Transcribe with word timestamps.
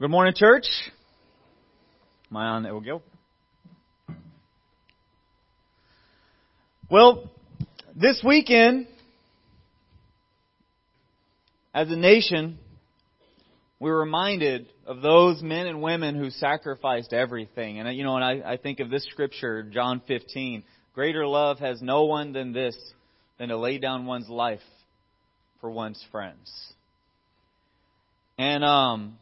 Good 0.00 0.10
morning, 0.10 0.34
church. 0.34 0.66
Am 2.28 2.36
I 2.36 2.46
on? 2.46 2.64
There 2.64 2.74
we 2.74 2.84
go. 2.84 3.00
Well, 6.90 7.30
this 7.94 8.20
weekend, 8.26 8.88
as 11.72 11.92
a 11.92 11.96
nation, 11.96 12.58
we're 13.78 13.96
reminded 13.96 14.66
of 14.84 15.00
those 15.00 15.40
men 15.40 15.68
and 15.68 15.80
women 15.80 16.16
who 16.16 16.30
sacrificed 16.30 17.12
everything. 17.12 17.78
And, 17.78 17.96
you 17.96 18.02
know, 18.02 18.16
and 18.16 18.24
I, 18.24 18.54
I 18.54 18.56
think 18.56 18.80
of 18.80 18.90
this 18.90 19.06
scripture, 19.12 19.62
John 19.62 20.02
15. 20.08 20.64
Greater 20.96 21.24
love 21.24 21.60
has 21.60 21.80
no 21.80 22.06
one 22.06 22.32
than 22.32 22.52
this, 22.52 22.76
than 23.38 23.48
to 23.50 23.56
lay 23.56 23.78
down 23.78 24.06
one's 24.06 24.28
life 24.28 24.58
for 25.60 25.70
one's 25.70 26.04
friends. 26.10 26.52
And, 28.36 28.64
um, 28.64 29.18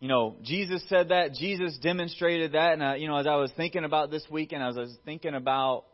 you 0.00 0.08
know, 0.08 0.36
Jesus 0.42 0.82
said 0.88 1.10
that. 1.10 1.34
Jesus 1.34 1.78
demonstrated 1.78 2.52
that. 2.52 2.72
And, 2.72 2.82
uh, 2.82 2.94
you 2.94 3.06
know, 3.06 3.16
as 3.16 3.26
I 3.26 3.36
was 3.36 3.52
thinking 3.56 3.84
about 3.84 4.10
this 4.10 4.24
weekend, 4.30 4.62
as 4.62 4.76
I 4.76 4.80
was 4.80 4.96
thinking 5.04 5.34
about, 5.34 5.84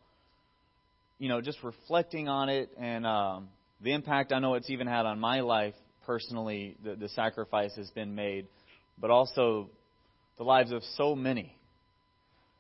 you 1.18 1.28
know, 1.28 1.40
just 1.40 1.58
reflecting 1.64 2.28
on 2.28 2.48
it 2.48 2.70
and 2.78 3.04
um, 3.04 3.48
the 3.82 3.92
impact 3.92 4.32
I 4.32 4.38
know 4.38 4.54
it's 4.54 4.70
even 4.70 4.86
had 4.86 5.06
on 5.06 5.18
my 5.18 5.40
life 5.40 5.74
personally, 6.06 6.76
the, 6.84 6.94
the 6.94 7.08
sacrifice 7.10 7.74
has 7.76 7.90
been 7.90 8.14
made, 8.14 8.46
but 8.98 9.10
also 9.10 9.70
the 10.38 10.44
lives 10.44 10.70
of 10.70 10.82
so 10.96 11.16
many. 11.16 11.52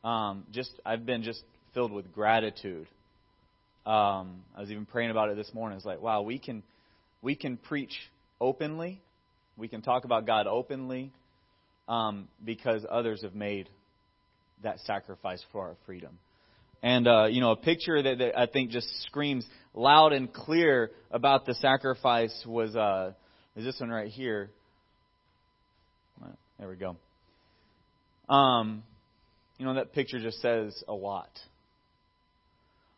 Um, 0.02 0.44
just 0.52 0.72
I've 0.84 1.06
been 1.06 1.22
just 1.22 1.42
filled 1.74 1.92
with 1.92 2.12
gratitude. 2.12 2.88
Um, 3.84 4.42
I 4.56 4.60
was 4.60 4.70
even 4.72 4.84
praying 4.84 5.10
about 5.10 5.28
it 5.28 5.36
this 5.36 5.52
morning. 5.54 5.76
It's 5.76 5.86
like, 5.86 6.02
wow, 6.02 6.22
we 6.22 6.40
can 6.40 6.64
we 7.22 7.36
can 7.36 7.56
preach 7.56 7.92
openly, 8.40 9.00
we 9.56 9.68
can 9.68 9.82
talk 9.82 10.04
about 10.04 10.26
God 10.26 10.46
openly, 10.46 11.12
um, 11.88 12.28
because 12.44 12.84
others 12.90 13.22
have 13.22 13.34
made 13.34 13.68
that 14.62 14.80
sacrifice 14.80 15.42
for 15.52 15.62
our 15.62 15.76
freedom. 15.86 16.18
And, 16.82 17.08
uh, 17.08 17.26
you 17.26 17.40
know, 17.40 17.52
a 17.52 17.56
picture 17.56 18.02
that, 18.02 18.18
that, 18.18 18.38
I 18.38 18.46
think 18.46 18.70
just 18.70 18.88
screams 19.04 19.46
loud 19.74 20.12
and 20.12 20.32
clear 20.32 20.90
about 21.10 21.46
the 21.46 21.54
sacrifice 21.54 22.44
was, 22.46 22.76
uh, 22.76 23.12
is 23.56 23.64
this 23.64 23.80
one 23.80 23.90
right 23.90 24.08
here. 24.08 24.50
There 26.58 26.68
we 26.68 26.76
go. 26.76 26.96
Um, 28.32 28.82
you 29.58 29.66
know, 29.66 29.74
that 29.74 29.92
picture 29.92 30.18
just 30.20 30.40
says 30.40 30.82
a 30.88 30.94
lot. 30.94 31.30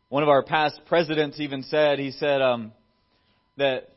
One 0.08 0.22
of 0.22 0.28
our 0.28 0.42
past 0.42 0.80
presidents 0.86 1.38
even 1.40 1.62
said, 1.64 1.98
he 1.98 2.12
said, 2.12 2.40
um, 2.40 2.72
that 3.56 3.90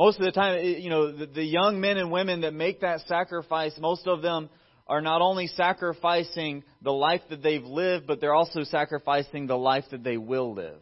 most 0.00 0.18
of 0.18 0.24
the 0.24 0.32
time, 0.32 0.64
you 0.64 0.88
know, 0.88 1.12
the, 1.14 1.26
the 1.26 1.44
young 1.44 1.78
men 1.78 1.98
and 1.98 2.10
women 2.10 2.40
that 2.40 2.54
make 2.54 2.80
that 2.80 3.00
sacrifice, 3.00 3.74
most 3.78 4.06
of 4.06 4.22
them 4.22 4.48
are 4.86 5.02
not 5.02 5.20
only 5.20 5.46
sacrificing 5.46 6.64
the 6.80 6.90
life 6.90 7.20
that 7.28 7.42
they've 7.42 7.62
lived, 7.62 8.06
but 8.06 8.18
they're 8.18 8.34
also 8.34 8.62
sacrificing 8.62 9.46
the 9.46 9.58
life 9.58 9.84
that 9.90 10.02
they 10.02 10.16
will 10.16 10.54
live. 10.54 10.80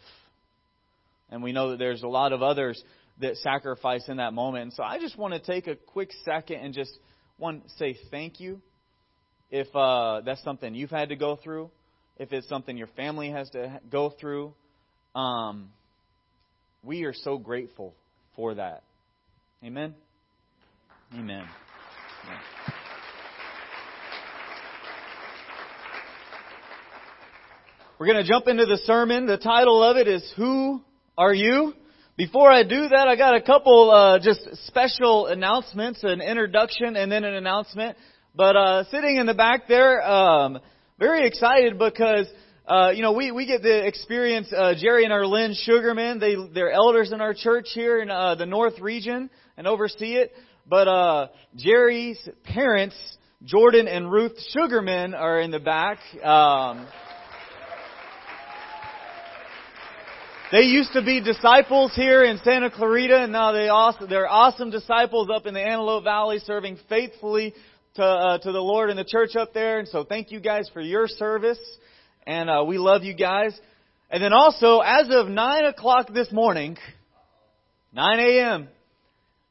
And 1.33 1.43
we 1.43 1.51
know 1.51 1.71
that 1.71 1.81
there's 1.81 2.05
a 2.05 2.07
lot 2.07 2.33
of 2.33 2.43
others 2.43 2.81
that 3.21 3.35
sacrifice 3.39 4.05
in 4.07 4.19
that 4.19 4.35
moment. 4.35 4.63
And 4.63 4.73
so 4.75 4.85
I 4.85 5.01
just 5.01 5.19
want 5.19 5.35
to 5.35 5.41
take 5.41 5.67
a 5.67 5.75
quick 5.75 6.11
second 6.25 6.61
and 6.61 6.73
just 6.73 6.93
one 7.39 7.63
say 7.77 7.99
thank 8.13 8.39
you. 8.39 8.63
If 9.51 9.67
uh, 9.75 10.21
that's 10.25 10.45
something 10.45 10.77
you've 10.77 10.91
had 10.91 11.09
to 11.09 11.17
go 11.17 11.35
through, 11.35 11.73
if 12.19 12.33
it's 12.33 12.49
something 12.49 12.77
your 12.77 12.87
family 12.95 13.31
has 13.31 13.51
to 13.51 13.81
go 13.91 14.11
through, 14.11 14.55
um, 15.17 15.71
we 16.85 17.03
are 17.03 17.15
so 17.15 17.37
grateful 17.37 17.95
for 18.37 18.55
that. 18.55 18.85
Amen? 19.64 19.92
Amen. 21.14 21.45
Yeah. 22.28 22.39
We're 27.98 28.06
going 28.06 28.25
to 28.25 28.28
jump 28.28 28.47
into 28.47 28.67
the 28.67 28.77
sermon. 28.84 29.27
The 29.27 29.37
title 29.37 29.83
of 29.83 29.97
it 29.97 30.06
is 30.06 30.33
Who 30.37 30.81
Are 31.16 31.34
You? 31.34 31.75
Before 32.16 32.49
I 32.49 32.62
do 32.62 32.88
that, 32.88 33.09
I 33.09 33.16
got 33.16 33.34
a 33.34 33.43
couple 33.43 33.91
uh, 33.91 34.21
just 34.21 34.49
special 34.69 35.27
announcements, 35.27 36.04
an 36.04 36.21
introduction 36.21 36.94
and 36.94 37.10
then 37.10 37.25
an 37.25 37.34
announcement. 37.34 37.97
But 38.37 38.54
uh, 38.54 38.84
sitting 38.93 39.16
in 39.16 39.27
the 39.27 39.34
back 39.34 39.66
there, 39.66 40.09
um, 40.09 40.60
very 41.00 41.27
excited 41.27 41.81
because 41.81 42.28
uh, 42.69 42.91
you 42.91 43.01
know, 43.01 43.12
we, 43.12 43.33
we 43.33 43.47
get 43.47 43.62
to 43.62 43.87
experience 43.87 44.53
uh, 44.55 44.75
Jerry 44.79 45.05
and 45.05 45.12
Arlene 45.12 45.55
Sugarman. 45.55 46.19
They, 46.21 46.37
they're 46.53 46.71
elders 46.71 47.12
in 47.12 47.23
our 47.23 47.33
church 47.33 47.69
here 47.73 48.03
in 48.03 48.11
uh, 48.11 48.34
the 48.34 48.45
North 48.45 48.79
region 48.79 49.31
and 49.56 49.67
oversee 49.67 50.17
it. 50.17 50.33
But 50.67 50.87
uh, 50.87 51.28
Jerry's 51.57 52.19
parents, 52.45 52.95
Jordan 53.43 53.89
and 53.89 54.12
Ruth 54.12 54.39
Sugarman, 54.51 55.15
are 55.15 55.41
in 55.41 55.51
the 55.51 55.59
back. 55.59 55.99
Um, 56.23 56.87
they 60.53 60.65
used 60.65 60.93
to 60.93 61.03
be 61.03 61.23
disciples 61.23 61.93
here 61.95 62.23
in 62.23 62.39
Santa 62.45 62.71
Clarita, 62.71 63.23
and 63.23 63.33
now 63.33 63.53
they 63.53 63.69
also, 63.69 64.07
they're 64.07 64.28
awesome 64.28 64.69
disciples 64.69 65.28
up 65.34 65.47
in 65.47 65.55
the 65.55 65.62
Antelope 65.62 66.05
Valley, 66.05 66.39
serving 66.41 66.77
faithfully 66.87 67.55
to 67.95 68.05
uh, 68.05 68.39
to 68.39 68.53
the 68.53 68.61
Lord 68.61 68.91
and 68.91 68.99
the 68.99 69.05
church 69.05 69.37
up 69.37 69.55
there. 69.55 69.78
And 69.78 69.89
so, 69.89 70.05
thank 70.05 70.31
you 70.31 70.41
guys 70.41 70.71
for 70.75 70.83
your 70.83 71.09
service, 71.09 71.59
and 72.28 72.50
uh, 72.50 72.62
we 72.62 72.77
love 72.77 73.05
you 73.05 73.15
guys. 73.15 73.59
And 74.11 74.22
then 74.22 74.34
also, 74.34 74.81
as 74.81 75.09
of 75.11 75.28
nine 75.28 75.65
o'clock 75.65 76.12
this 76.12 76.31
morning, 76.31 76.77
9 77.94 78.21
a.m. 78.21 78.69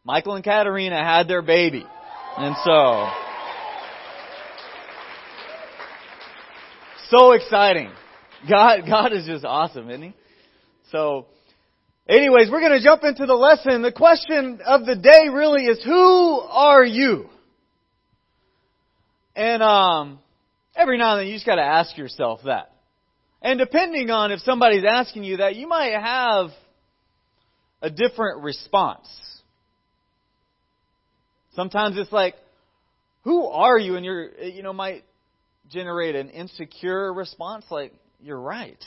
Michael 0.04 0.36
and 0.36 0.44
Katerina 0.44 1.04
had 1.04 1.28
their 1.28 1.42
baby. 1.42 1.84
And 2.38 2.56
so, 2.64 3.10
so 7.10 7.32
exciting. 7.32 7.90
God, 8.48 8.82
God 8.88 9.12
is 9.12 9.26
just 9.26 9.44
awesome, 9.44 9.90
isn't 9.90 10.04
He? 10.04 10.14
So, 10.92 11.26
anyways, 12.08 12.52
we're 12.52 12.62
going 12.62 12.80
to 12.80 12.84
jump 12.84 13.04
into 13.04 13.26
the 13.26 13.34
lesson. 13.34 13.82
The 13.82 13.92
question 13.92 14.60
of 14.64 14.86
the 14.86 14.96
day 14.96 15.30
really 15.34 15.64
is, 15.64 15.84
who 15.84 16.42
are 16.42 16.86
you? 16.86 17.28
And, 19.36 19.64
um, 19.64 20.20
every 20.78 20.98
now 20.98 21.14
and 21.14 21.22
then 21.22 21.28
you 21.28 21.34
just 21.34 21.46
got 21.46 21.56
to 21.56 21.64
ask 21.64 21.98
yourself 21.98 22.42
that. 22.46 22.72
And 23.42 23.60
depending 23.60 24.10
on 24.10 24.32
if 24.32 24.40
somebody's 24.42 24.84
asking 24.88 25.24
you 25.24 25.38
that, 25.38 25.56
you 25.56 25.68
might 25.68 25.94
have 25.94 26.50
a 27.82 27.90
different 27.90 28.44
response. 28.44 29.08
Sometimes 31.56 31.98
it's 31.98 32.12
like, 32.12 32.36
who 33.24 33.48
are 33.48 33.78
you? 33.78 33.96
And 33.96 34.06
you're, 34.06 34.30
eh, 34.40 34.48
you 34.48 34.64
know, 34.64 34.74
might 34.74 35.04
generate 35.72 36.16
an 36.16 36.30
insecure 36.30 37.14
response 37.14 37.66
like, 37.70 37.94
you're 38.22 38.40
right. 38.40 38.84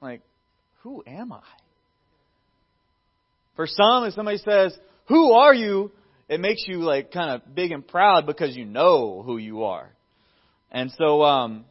Like, 0.00 0.22
who 0.82 1.02
am 1.06 1.32
I? 1.32 1.42
For 3.56 3.66
some, 3.66 4.04
if 4.04 4.14
somebody 4.14 4.38
says, 4.38 4.76
who 5.06 5.32
are 5.32 5.54
you? 5.54 5.90
It 6.28 6.40
makes 6.40 6.64
you 6.66 6.80
like 6.80 7.10
kind 7.10 7.30
of 7.30 7.54
big 7.54 7.72
and 7.72 7.86
proud 7.86 8.26
because 8.26 8.56
you 8.56 8.64
know 8.64 9.22
who 9.24 9.38
you 9.38 9.64
are. 9.64 9.90
And 10.70 10.92
so, 10.98 11.22
um, 11.22 11.64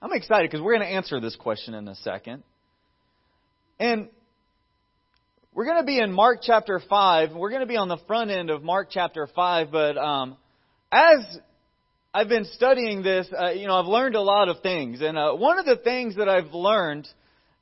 I'm 0.00 0.12
excited 0.12 0.50
because 0.50 0.62
we're 0.62 0.76
going 0.76 0.88
to 0.88 0.94
answer 0.94 1.20
this 1.20 1.36
question 1.36 1.74
in 1.74 1.86
a 1.86 1.94
second. 1.94 2.42
And 3.78 4.08
we're 5.54 5.64
going 5.64 5.78
to 5.78 5.86
be 5.86 5.98
in 5.98 6.12
Mark 6.12 6.40
chapter 6.42 6.80
5. 6.80 7.34
We're 7.34 7.50
going 7.50 7.60
to 7.60 7.66
be 7.66 7.76
on 7.76 7.88
the 7.88 7.98
front 8.08 8.30
end 8.30 8.50
of 8.50 8.62
Mark 8.62 8.88
chapter 8.90 9.28
5, 9.32 9.70
but 9.70 9.96
um, 9.96 10.36
as 10.90 11.38
I've 12.12 12.28
been 12.28 12.46
studying 12.46 13.02
this, 13.02 13.28
uh, 13.32 13.50
you 13.50 13.66
know, 13.66 13.76
I've 13.76 13.86
learned 13.86 14.16
a 14.16 14.20
lot 14.20 14.48
of 14.48 14.60
things. 14.60 15.00
And 15.00 15.16
uh, 15.16 15.34
one 15.34 15.58
of 15.58 15.64
the 15.64 15.76
things 15.76 16.16
that 16.16 16.28
I've 16.28 16.52
learned 16.52 17.06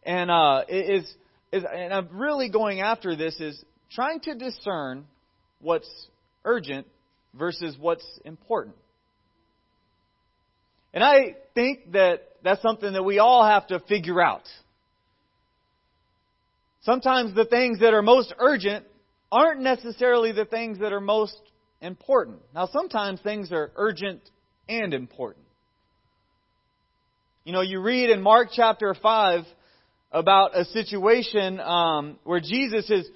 and 0.02 0.30
uh, 0.30 0.62
is, 0.68 1.04
is, 1.52 1.64
and 1.70 1.92
I'm 1.92 2.08
really 2.12 2.48
going 2.48 2.80
after 2.80 3.16
this, 3.16 3.38
is 3.38 3.62
trying 3.90 4.20
to 4.20 4.34
discern 4.34 5.04
what's 5.60 5.90
urgent 6.44 6.86
versus 7.34 7.76
what's 7.78 8.06
important. 8.24 8.76
And 10.92 11.04
I 11.04 11.36
think 11.54 11.92
that 11.92 12.20
that's 12.42 12.62
something 12.62 12.92
that 12.92 13.02
we 13.02 13.18
all 13.18 13.46
have 13.46 13.66
to 13.68 13.80
figure 13.80 14.20
out. 14.20 14.42
Sometimes 16.82 17.34
the 17.34 17.44
things 17.44 17.80
that 17.80 17.92
are 17.92 18.02
most 18.02 18.32
urgent 18.38 18.86
aren't 19.30 19.60
necessarily 19.60 20.32
the 20.32 20.44
things 20.44 20.78
that 20.80 20.92
are 20.92 21.00
most 21.00 21.36
important. 21.80 22.38
Now, 22.54 22.66
sometimes 22.72 23.20
things 23.20 23.52
are 23.52 23.70
urgent 23.76 24.22
and 24.68 24.94
important. 24.94 25.44
You 27.44 27.52
know, 27.52 27.60
you 27.60 27.80
read 27.80 28.10
in 28.10 28.22
Mark 28.22 28.48
chapter 28.52 28.94
5 28.94 29.44
about 30.12 30.56
a 30.56 30.64
situation 30.66 31.60
um, 31.60 32.18
where 32.24 32.40
Jesus 32.40 32.88
is 32.90 33.08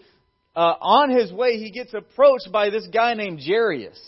uh, 0.54 0.74
on 0.80 1.10
his 1.10 1.32
way. 1.32 1.58
He 1.58 1.70
gets 1.70 1.92
approached 1.94 2.50
by 2.52 2.70
this 2.70 2.86
guy 2.92 3.14
named 3.14 3.40
Jairus. 3.44 3.98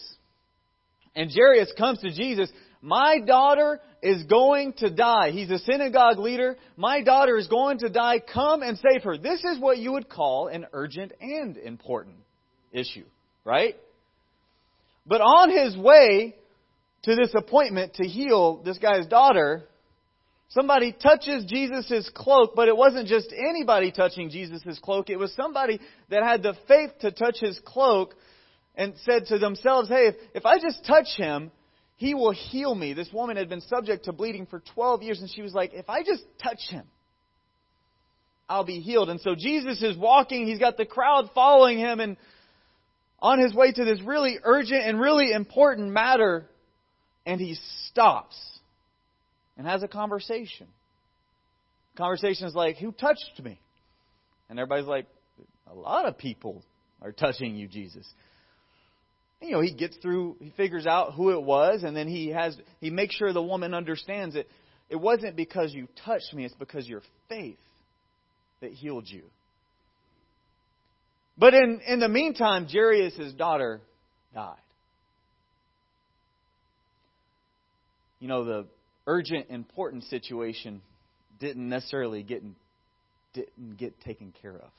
And 1.14 1.30
Jairus 1.30 1.72
comes 1.76 1.98
to 2.00 2.10
Jesus 2.12 2.50
my 2.86 3.18
daughter 3.18 3.80
is 4.00 4.22
going 4.22 4.72
to 4.74 4.88
die. 4.88 5.32
He's 5.32 5.50
a 5.50 5.58
synagogue 5.58 6.20
leader. 6.20 6.56
My 6.76 7.02
daughter 7.02 7.36
is 7.36 7.48
going 7.48 7.78
to 7.78 7.88
die. 7.88 8.20
Come 8.20 8.62
and 8.62 8.78
save 8.78 9.02
her. 9.02 9.18
This 9.18 9.42
is 9.42 9.58
what 9.58 9.78
you 9.78 9.90
would 9.94 10.08
call 10.08 10.46
an 10.46 10.66
urgent 10.72 11.10
and 11.20 11.56
important 11.56 12.14
issue, 12.70 13.04
right? 13.44 13.74
But 15.04 15.20
on 15.20 15.50
his 15.50 15.76
way 15.76 16.36
to 17.02 17.16
this 17.16 17.34
appointment 17.36 17.94
to 17.94 18.06
heal 18.06 18.62
this 18.64 18.78
guy's 18.78 19.08
daughter, 19.08 19.64
somebody 20.50 20.92
touches 20.92 21.44
Jesus' 21.46 22.08
cloak, 22.14 22.52
but 22.54 22.68
it 22.68 22.76
wasn't 22.76 23.08
just 23.08 23.34
anybody 23.36 23.90
touching 23.90 24.30
Jesus' 24.30 24.78
cloak. 24.80 25.10
It 25.10 25.18
was 25.18 25.34
somebody 25.34 25.80
that 26.10 26.22
had 26.22 26.44
the 26.44 26.54
faith 26.68 26.92
to 27.00 27.10
touch 27.10 27.38
his 27.40 27.60
cloak 27.64 28.14
and 28.76 28.94
said 29.04 29.26
to 29.26 29.40
themselves, 29.40 29.88
hey, 29.88 30.06
if, 30.06 30.14
if 30.34 30.46
I 30.46 30.60
just 30.60 30.86
touch 30.86 31.08
him, 31.16 31.50
he 31.96 32.14
will 32.14 32.32
heal 32.32 32.74
me. 32.74 32.92
This 32.92 33.10
woman 33.12 33.36
had 33.36 33.48
been 33.48 33.62
subject 33.62 34.04
to 34.04 34.12
bleeding 34.12 34.46
for 34.46 34.62
12 34.74 35.02
years, 35.02 35.20
and 35.20 35.30
she 35.30 35.42
was 35.42 35.54
like, 35.54 35.72
if 35.72 35.88
I 35.88 36.02
just 36.02 36.22
touch 36.42 36.60
him, 36.68 36.84
I'll 38.48 38.64
be 38.64 38.80
healed. 38.80 39.08
And 39.08 39.20
so 39.20 39.34
Jesus 39.34 39.82
is 39.82 39.96
walking, 39.96 40.46
he's 40.46 40.58
got 40.58 40.76
the 40.76 40.84
crowd 40.84 41.30
following 41.34 41.78
him, 41.78 42.00
and 42.00 42.16
on 43.18 43.38
his 43.38 43.54
way 43.54 43.72
to 43.72 43.84
this 43.84 44.00
really 44.02 44.38
urgent 44.44 44.82
and 44.84 45.00
really 45.00 45.32
important 45.32 45.90
matter, 45.90 46.46
and 47.24 47.40
he 47.40 47.56
stops 47.88 48.36
and 49.56 49.66
has 49.66 49.82
a 49.82 49.88
conversation. 49.88 50.66
Conversation 51.96 52.46
is 52.46 52.54
like, 52.54 52.76
Who 52.76 52.92
touched 52.92 53.40
me? 53.42 53.58
And 54.50 54.58
everybody's 54.58 54.86
like, 54.86 55.06
A 55.70 55.74
lot 55.74 56.04
of 56.04 56.18
people 56.18 56.62
are 57.00 57.10
touching 57.10 57.56
you, 57.56 57.68
Jesus. 57.68 58.06
You 59.40 59.52
know, 59.52 59.60
he 59.60 59.72
gets 59.72 59.96
through, 59.98 60.36
he 60.40 60.50
figures 60.56 60.86
out 60.86 61.14
who 61.14 61.30
it 61.30 61.42
was, 61.42 61.82
and 61.82 61.96
then 61.96 62.08
he 62.08 62.28
has, 62.28 62.56
he 62.80 62.90
makes 62.90 63.14
sure 63.14 63.32
the 63.32 63.42
woman 63.42 63.74
understands 63.74 64.34
it. 64.34 64.48
It 64.88 64.96
wasn't 64.96 65.36
because 65.36 65.74
you 65.74 65.88
touched 66.04 66.32
me, 66.32 66.44
it's 66.44 66.54
because 66.54 66.88
your 66.88 67.02
faith 67.28 67.58
that 68.60 68.72
healed 68.72 69.04
you. 69.06 69.24
But 71.38 71.52
in, 71.54 71.80
in 71.86 72.00
the 72.00 72.08
meantime, 72.08 72.66
Jairus' 72.66 73.34
daughter 73.36 73.80
died. 74.34 74.56
You 78.20 78.28
know, 78.28 78.44
the 78.44 78.66
urgent, 79.06 79.50
important 79.50 80.04
situation 80.04 80.80
didn't 81.38 81.68
necessarily 81.68 82.22
get 82.22 82.42
didn't 83.34 83.76
get 83.76 84.00
taken 84.00 84.32
care 84.40 84.54
of. 84.54 84.70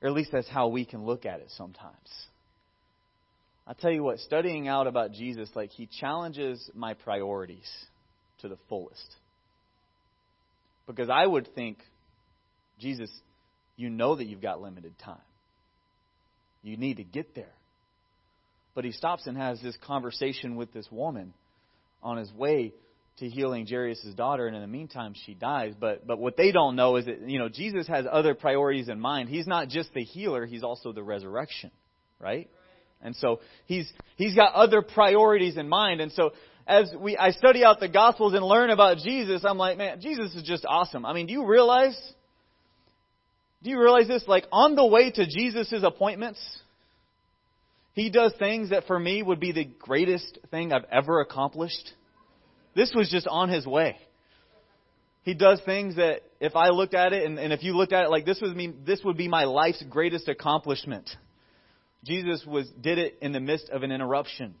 Or 0.00 0.08
at 0.08 0.14
least 0.14 0.30
that's 0.30 0.48
how 0.48 0.68
we 0.68 0.84
can 0.84 1.04
look 1.04 1.26
at 1.26 1.40
it 1.40 1.50
sometimes. 1.56 1.96
I 3.66 3.74
tell 3.74 3.90
you 3.90 4.02
what, 4.02 4.18
studying 4.20 4.68
out 4.68 4.86
about 4.86 5.12
Jesus, 5.12 5.48
like 5.54 5.70
he 5.70 5.86
challenges 5.86 6.70
my 6.74 6.94
priorities 6.94 7.68
to 8.40 8.48
the 8.48 8.58
fullest. 8.68 9.14
Because 10.86 11.08
I 11.08 11.24
would 11.24 11.54
think, 11.54 11.78
Jesus, 12.80 13.10
you 13.76 13.90
know 13.90 14.16
that 14.16 14.26
you've 14.26 14.42
got 14.42 14.60
limited 14.60 14.98
time. 14.98 15.18
You 16.62 16.76
need 16.76 16.96
to 16.96 17.04
get 17.04 17.34
there. 17.34 17.52
But 18.74 18.84
he 18.84 18.92
stops 18.92 19.26
and 19.26 19.36
has 19.36 19.60
this 19.62 19.76
conversation 19.86 20.56
with 20.56 20.72
this 20.72 20.86
woman 20.90 21.32
on 22.02 22.16
his 22.16 22.32
way 22.32 22.72
to 23.18 23.28
healing 23.28 23.66
Jairus' 23.66 24.02
daughter, 24.16 24.46
and 24.46 24.56
in 24.56 24.62
the 24.62 24.68
meantime, 24.68 25.14
she 25.26 25.34
dies. 25.34 25.74
But 25.78 26.06
but 26.06 26.18
what 26.18 26.36
they 26.36 26.52
don't 26.52 26.76
know 26.76 26.96
is 26.96 27.06
that 27.06 27.28
you 27.28 27.38
know 27.38 27.48
Jesus 27.48 27.86
has 27.88 28.06
other 28.10 28.34
priorities 28.34 28.88
in 28.88 28.98
mind. 29.00 29.28
He's 29.28 29.46
not 29.46 29.68
just 29.68 29.92
the 29.92 30.02
healer; 30.02 30.46
he's 30.46 30.62
also 30.62 30.92
the 30.92 31.02
resurrection, 31.02 31.70
right? 32.18 32.48
And 33.02 33.16
so 33.16 33.40
he's 33.66 33.90
he's 34.16 34.34
got 34.34 34.54
other 34.54 34.82
priorities 34.82 35.56
in 35.56 35.68
mind. 35.68 36.00
And 36.00 36.12
so 36.12 36.32
as 36.66 36.92
we 36.98 37.16
I 37.16 37.30
study 37.30 37.64
out 37.64 37.80
the 37.80 37.88
Gospels 37.88 38.34
and 38.34 38.44
learn 38.44 38.70
about 38.70 38.98
Jesus, 38.98 39.44
I'm 39.44 39.58
like, 39.58 39.78
man, 39.78 40.00
Jesus 40.00 40.34
is 40.34 40.42
just 40.42 40.64
awesome. 40.66 41.06
I 41.06 41.12
mean, 41.12 41.26
do 41.26 41.32
you 41.32 41.46
realize? 41.46 41.98
Do 43.62 43.70
you 43.70 43.80
realize 43.80 44.08
this? 44.08 44.24
Like 44.26 44.46
on 44.52 44.74
the 44.74 44.86
way 44.86 45.10
to 45.10 45.26
Jesus' 45.26 45.82
appointments, 45.82 46.40
he 47.92 48.10
does 48.10 48.32
things 48.38 48.70
that 48.70 48.86
for 48.86 48.98
me 48.98 49.22
would 49.22 49.40
be 49.40 49.52
the 49.52 49.64
greatest 49.64 50.38
thing 50.50 50.72
I've 50.72 50.86
ever 50.90 51.20
accomplished. 51.20 51.92
This 52.74 52.92
was 52.94 53.10
just 53.10 53.26
on 53.26 53.48
his 53.48 53.66
way. 53.66 53.96
He 55.22 55.34
does 55.34 55.60
things 55.66 55.96
that 55.96 56.22
if 56.40 56.56
I 56.56 56.68
looked 56.68 56.94
at 56.94 57.12
it 57.12 57.26
and, 57.26 57.38
and 57.38 57.52
if 57.52 57.62
you 57.62 57.76
looked 57.76 57.92
at 57.92 58.04
it 58.04 58.10
like 58.10 58.24
this 58.24 58.40
would 58.40 58.56
mean 58.56 58.82
this 58.86 59.00
would 59.04 59.16
be 59.16 59.28
my 59.28 59.44
life's 59.44 59.82
greatest 59.90 60.28
accomplishment. 60.28 61.10
Jesus 62.04 62.44
was 62.46 62.68
did 62.80 62.98
it 62.98 63.18
in 63.20 63.32
the 63.32 63.40
midst 63.40 63.68
of 63.70 63.82
an 63.82 63.92
interruption. 63.92 64.54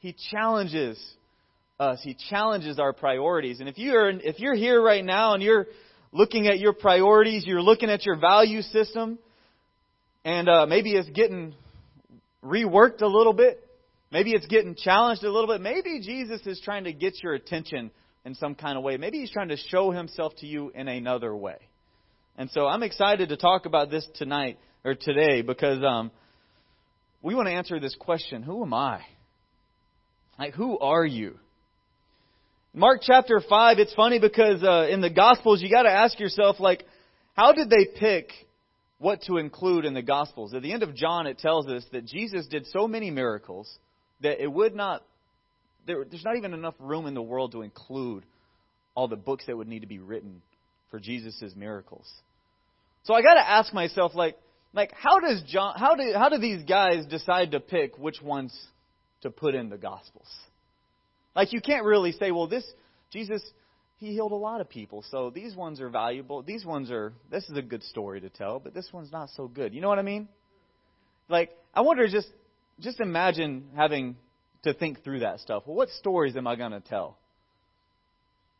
He 0.00 0.14
challenges 0.30 1.02
us. 1.78 2.00
He 2.02 2.16
challenges 2.30 2.78
our 2.78 2.92
priorities. 2.92 3.60
And 3.60 3.68
if 3.68 3.78
you're 3.78 4.08
if 4.10 4.38
you're 4.38 4.54
here 4.54 4.80
right 4.80 5.04
now 5.04 5.34
and 5.34 5.42
you're 5.42 5.66
looking 6.12 6.46
at 6.46 6.58
your 6.58 6.72
priorities, 6.72 7.44
you're 7.46 7.62
looking 7.62 7.90
at 7.90 8.06
your 8.06 8.16
value 8.16 8.62
system, 8.62 9.18
and 10.24 10.48
uh, 10.48 10.66
maybe 10.66 10.92
it's 10.92 11.08
getting 11.10 11.54
reworked 12.42 13.02
a 13.02 13.06
little 13.06 13.32
bit. 13.32 13.60
Maybe 14.10 14.32
it's 14.32 14.46
getting 14.46 14.76
challenged 14.76 15.24
a 15.24 15.30
little 15.30 15.48
bit. 15.48 15.60
Maybe 15.60 16.00
Jesus 16.00 16.40
is 16.46 16.60
trying 16.64 16.84
to 16.84 16.92
get 16.92 17.22
your 17.22 17.34
attention 17.34 17.90
in 18.24 18.34
some 18.36 18.54
kind 18.54 18.78
of 18.78 18.84
way. 18.84 18.96
Maybe 18.96 19.18
he's 19.18 19.30
trying 19.30 19.48
to 19.48 19.56
show 19.56 19.90
himself 19.90 20.34
to 20.36 20.46
you 20.46 20.70
in 20.74 20.86
another 20.86 21.34
way. 21.34 21.56
And 22.38 22.50
so 22.50 22.66
I'm 22.66 22.82
excited 22.82 23.30
to 23.30 23.36
talk 23.36 23.66
about 23.66 23.90
this 23.90 24.06
tonight 24.14 24.58
or 24.84 24.94
today 24.94 25.42
because 25.42 25.82
um, 25.82 26.10
we 27.22 27.34
want 27.34 27.48
to 27.48 27.52
answer 27.52 27.80
this 27.80 27.96
question: 27.98 28.42
Who 28.42 28.62
am 28.62 28.74
I? 28.74 29.00
Like, 30.38 30.54
who 30.54 30.78
are 30.78 31.04
you? 31.04 31.38
Mark 32.72 33.00
chapter 33.02 33.40
five. 33.48 33.78
It's 33.78 33.94
funny 33.94 34.18
because 34.18 34.62
uh, 34.62 34.88
in 34.90 35.00
the 35.00 35.10
Gospels 35.10 35.62
you 35.62 35.70
got 35.70 35.84
to 35.84 35.90
ask 35.90 36.18
yourself, 36.18 36.60
like, 36.60 36.84
how 37.34 37.52
did 37.52 37.70
they 37.70 37.86
pick 37.98 38.30
what 39.04 39.22
to 39.22 39.36
include 39.36 39.84
in 39.84 39.92
the 39.92 40.02
Gospels. 40.02 40.54
At 40.54 40.62
the 40.62 40.72
end 40.72 40.82
of 40.82 40.94
John, 40.94 41.26
it 41.26 41.38
tells 41.38 41.66
us 41.66 41.84
that 41.92 42.06
Jesus 42.06 42.46
did 42.46 42.66
so 42.66 42.88
many 42.88 43.10
miracles 43.10 43.70
that 44.22 44.42
it 44.42 44.50
would 44.50 44.74
not, 44.74 45.04
there, 45.86 46.04
there's 46.08 46.24
not 46.24 46.36
even 46.36 46.54
enough 46.54 46.74
room 46.78 47.06
in 47.06 47.12
the 47.12 47.22
world 47.22 47.52
to 47.52 47.60
include 47.60 48.24
all 48.94 49.06
the 49.06 49.16
books 49.16 49.44
that 49.46 49.56
would 49.56 49.68
need 49.68 49.80
to 49.80 49.86
be 49.86 49.98
written 49.98 50.40
for 50.90 50.98
Jesus' 50.98 51.52
miracles. 51.54 52.10
So 53.02 53.12
I 53.12 53.20
got 53.20 53.34
to 53.34 53.46
ask 53.46 53.74
myself, 53.74 54.14
like, 54.14 54.38
like 54.74 54.92
how 54.92 55.20
does 55.20 55.42
John, 55.46 55.74
how 55.76 55.94
do, 55.94 56.12
how 56.14 56.28
do 56.28 56.38
these 56.38 56.64
guys 56.64 57.06
decide 57.06 57.52
to 57.52 57.60
pick 57.60 57.96
which 57.96 58.20
ones 58.20 58.54
to 59.22 59.30
put 59.30 59.54
in 59.54 59.70
the 59.70 59.78
Gospels? 59.78 60.28
Like, 61.34 61.52
you 61.52 61.60
can't 61.60 61.84
really 61.84 62.12
say, 62.12 62.30
well, 62.30 62.46
this 62.46 62.64
Jesus 63.10 63.42
he 63.96 64.12
healed 64.12 64.32
a 64.32 64.36
lot 64.36 64.60
of 64.60 64.68
people. 64.68 65.04
So 65.10 65.30
these 65.30 65.54
ones 65.54 65.80
are 65.80 65.88
valuable. 65.88 66.42
These 66.42 66.64
ones 66.64 66.90
are, 66.90 67.12
this 67.30 67.44
is 67.48 67.56
a 67.56 67.62
good 67.62 67.82
story 67.84 68.20
to 68.20 68.28
tell, 68.28 68.58
but 68.58 68.74
this 68.74 68.88
one's 68.92 69.12
not 69.12 69.30
so 69.30 69.48
good. 69.48 69.72
You 69.72 69.80
know 69.80 69.88
what 69.88 69.98
I 69.98 70.02
mean? 70.02 70.28
Like, 71.28 71.50
I 71.72 71.80
wonder 71.80 72.06
just, 72.08 72.28
just 72.80 73.00
imagine 73.00 73.68
having 73.76 74.16
to 74.64 74.74
think 74.74 75.04
through 75.04 75.20
that 75.20 75.40
stuff. 75.40 75.62
Well, 75.66 75.76
what 75.76 75.88
stories 75.90 76.36
am 76.36 76.46
I 76.46 76.56
going 76.56 76.72
to 76.72 76.80
tell? 76.80 77.16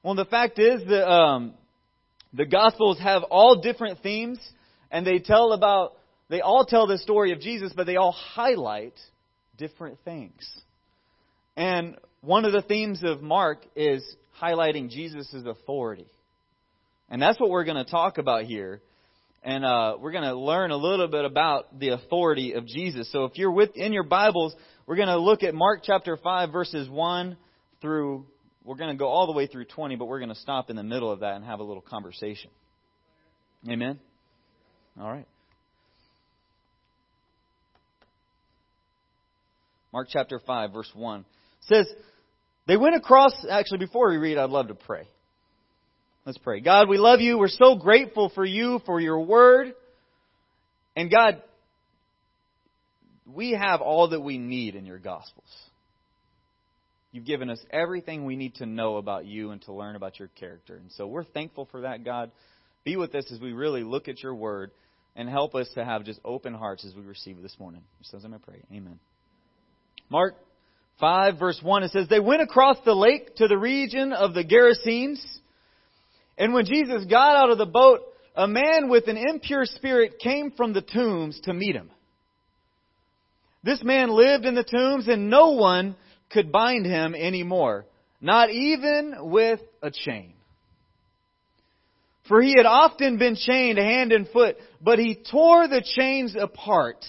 Well, 0.03 0.15
the 0.15 0.25
fact 0.25 0.59
is 0.59 0.83
that 0.87 1.11
um, 1.11 1.55
the 2.33 2.47
Gospels 2.47 2.99
have 3.01 3.23
all 3.25 3.61
different 3.61 4.03
themes, 4.03 4.39
and 4.91 5.07
they 5.07 5.19
tell 5.19 5.53
about, 5.53 5.95
they 6.29 6.41
all 6.41 6.65
tell 6.65 6.87
the 6.87 6.99
story 6.99 7.33
of 7.33 7.41
Jesus, 7.41 7.73
but 7.75 7.87
they 7.87 7.97
all 7.97 8.13
highlight 8.13 8.95
different 9.59 9.99
things. 10.05 10.49
And 11.57 11.97
one 12.23 12.45
of 12.45 12.53
the 12.53 12.63
themes 12.63 13.03
of 13.05 13.23
Mark 13.23 13.65
is 13.77 14.03
highlighting 14.41 14.91
Jesus' 14.91 15.35
authority. 15.45 16.07
And 17.11 17.21
that's 17.21 17.39
what 17.39 17.51
we're 17.51 17.65
going 17.65 17.85
to 17.85 17.91
talk 17.91 18.19
about 18.19 18.45
here. 18.45 18.81
And 19.43 19.65
uh, 19.65 19.97
we're 20.01 20.13
going 20.13 20.25
to 20.25 20.35
learn 20.35 20.71
a 20.71 20.77
little 20.77 21.07
bit 21.07 21.25
about 21.27 21.79
the 21.79 21.91
authority 21.91 22.55
of 22.55 22.67
Jesus. 22.67 23.13
So 23.13 23.25
if 23.25 23.37
you're 23.37 23.53
with 23.53 23.77
in 23.77 23.93
your 23.93 24.05
Bibles, 24.05 24.55
we're 24.87 24.97
going 24.97 25.09
to 25.09 25.19
look 25.19 25.43
at 25.43 25.55
Mark 25.55 25.81
chapter 25.85 26.17
5, 26.17 26.51
verses 26.51 26.89
1 26.89 27.37
through, 27.83 28.25
we're 28.65 28.77
going 28.77 28.91
to 28.91 28.97
go 28.97 29.07
all 29.07 29.27
the 29.27 29.33
way 29.33 29.47
through 29.47 29.67
20, 29.67 29.97
but 29.97 30.07
we're 30.07 30.19
going 30.19 30.31
to 30.31 30.35
stop 30.35 30.71
in 30.71 30.77
the 30.77 30.83
middle 30.83 31.13
of 31.13 31.21
that 31.21 31.37
and 31.37 31.45
have 31.45 31.61
a 31.61 31.63
little 31.63 31.83
conversation. 31.83 32.51
Amen? 33.69 34.01
All 34.99 35.11
right. 35.11 35.27
Mark 39.95 40.09
chapter 40.11 40.41
5, 40.45 40.73
verse 40.73 40.91
1 40.93 41.25
says, 41.61 41.87
they 42.67 42.77
went 42.77 42.97
across, 42.97 43.33
actually, 43.49 43.79
before 43.79 44.11
we 44.11 44.17
read, 44.17 44.39
I'd 44.39 44.51
love 44.51 44.67
to 44.67 44.75
pray. 44.75 45.07
Let's 46.27 46.37
pray. 46.37 46.59
God, 46.59 46.89
we 46.89 46.99
love 46.99 47.21
you. 47.21 47.39
We're 47.39 47.47
so 47.47 47.77
grateful 47.77 48.33
for 48.35 48.45
you, 48.45 48.81
for 48.87 48.99
your 48.99 49.21
word. 49.21 49.73
And 50.97 51.13
God, 51.13 51.41
we 53.25 53.53
have 53.53 53.83
all 53.83 54.09
that 54.09 54.21
we 54.21 54.37
need 54.37 54.75
in 54.75 54.85
your 54.85 54.99
gospels. 54.99 55.47
You've 57.13 57.25
given 57.25 57.49
us 57.49 57.65
everything 57.71 58.25
we 58.25 58.35
need 58.35 58.57
to 58.57 58.67
know 58.67 58.97
about 58.97 59.27
you 59.27 59.53
and 59.53 59.63
to 59.63 59.73
learn 59.73 59.95
about 59.95 60.19
your 60.19 60.27
character. 60.27 60.75
And 60.75 60.91
so 60.97 61.07
we're 61.07 61.23
thankful 61.23 61.69
for 61.71 61.83
that, 61.83 62.05
God. 62.05 62.33
Be 62.83 62.97
with 62.97 63.15
us 63.15 63.31
as 63.31 63.39
we 63.39 63.53
really 63.53 63.85
look 63.85 64.09
at 64.09 64.25
your 64.25 64.35
word 64.35 64.73
and 65.15 65.29
help 65.29 65.55
us 65.55 65.69
to 65.77 65.85
have 65.85 66.05
just 66.05 66.19
open 66.25 66.53
hearts 66.53 66.85
as 66.85 66.97
we 66.97 67.03
receive 67.03 67.41
this 67.41 67.55
morning. 67.61 67.85
So 68.03 68.17
as 68.17 68.25
I 68.25 68.29
pray. 68.45 68.61
Amen. 68.73 68.99
Mark 70.11 70.37
5, 71.01 71.39
verse 71.39 71.61
1, 71.63 71.83
it 71.85 71.91
says, 71.91 72.09
They 72.09 72.21
went 72.21 72.43
across 72.43 72.77
the 72.85 72.95
lake 72.95 73.37
to 73.37 73.49
the 73.49 73.59
region 73.59 74.13
of 74.13 74.35
the 74.35 74.45
Gerasenes. 74.45 75.23
And 76.39 76.53
when 76.53 76.65
Jesus 76.65 77.05
got 77.07 77.37
out 77.37 77.51
of 77.51 77.59
the 77.59 77.67
boat, 77.67 78.01
a 78.37 78.47
man 78.47 78.89
with 78.89 79.07
an 79.09 79.17
impure 79.17 79.65
spirit 79.65 80.19
came 80.19 80.51
from 80.51 80.73
the 80.73 80.83
tombs 80.83 81.41
to 81.45 81.55
meet 81.55 81.77
him. 81.77 81.91
This 83.63 83.83
man 83.83 84.11
lived 84.11 84.45
in 84.45 84.55
the 84.55 84.65
tombs 84.65 85.09
and 85.09 85.31
no 85.31 85.51
one 85.51 85.97
could 86.31 86.53
bind 86.53 86.85
him 86.85 87.15
anymore, 87.15 87.87
not 88.21 88.51
even 88.51 89.15
with 89.31 89.61
a 89.83 89.91
chain. 89.91 90.35
For 92.29 92.43
he 92.43 92.55
had 92.57 92.67
often 92.67 93.19
been 93.19 93.37
chained 93.37 93.79
hand 93.79 94.13
and 94.13 94.29
foot, 94.29 94.57
but 94.81 94.99
he 94.99 95.17
tore 95.31 95.69
the 95.69 95.85
chains 95.85 96.35
apart 96.39 97.05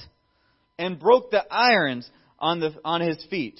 and 0.78 1.00
broke 1.00 1.32
the 1.32 1.44
irons 1.50 2.10
on, 2.46 2.60
the, 2.60 2.76
on 2.86 3.02
his 3.02 3.18
feet. 3.28 3.60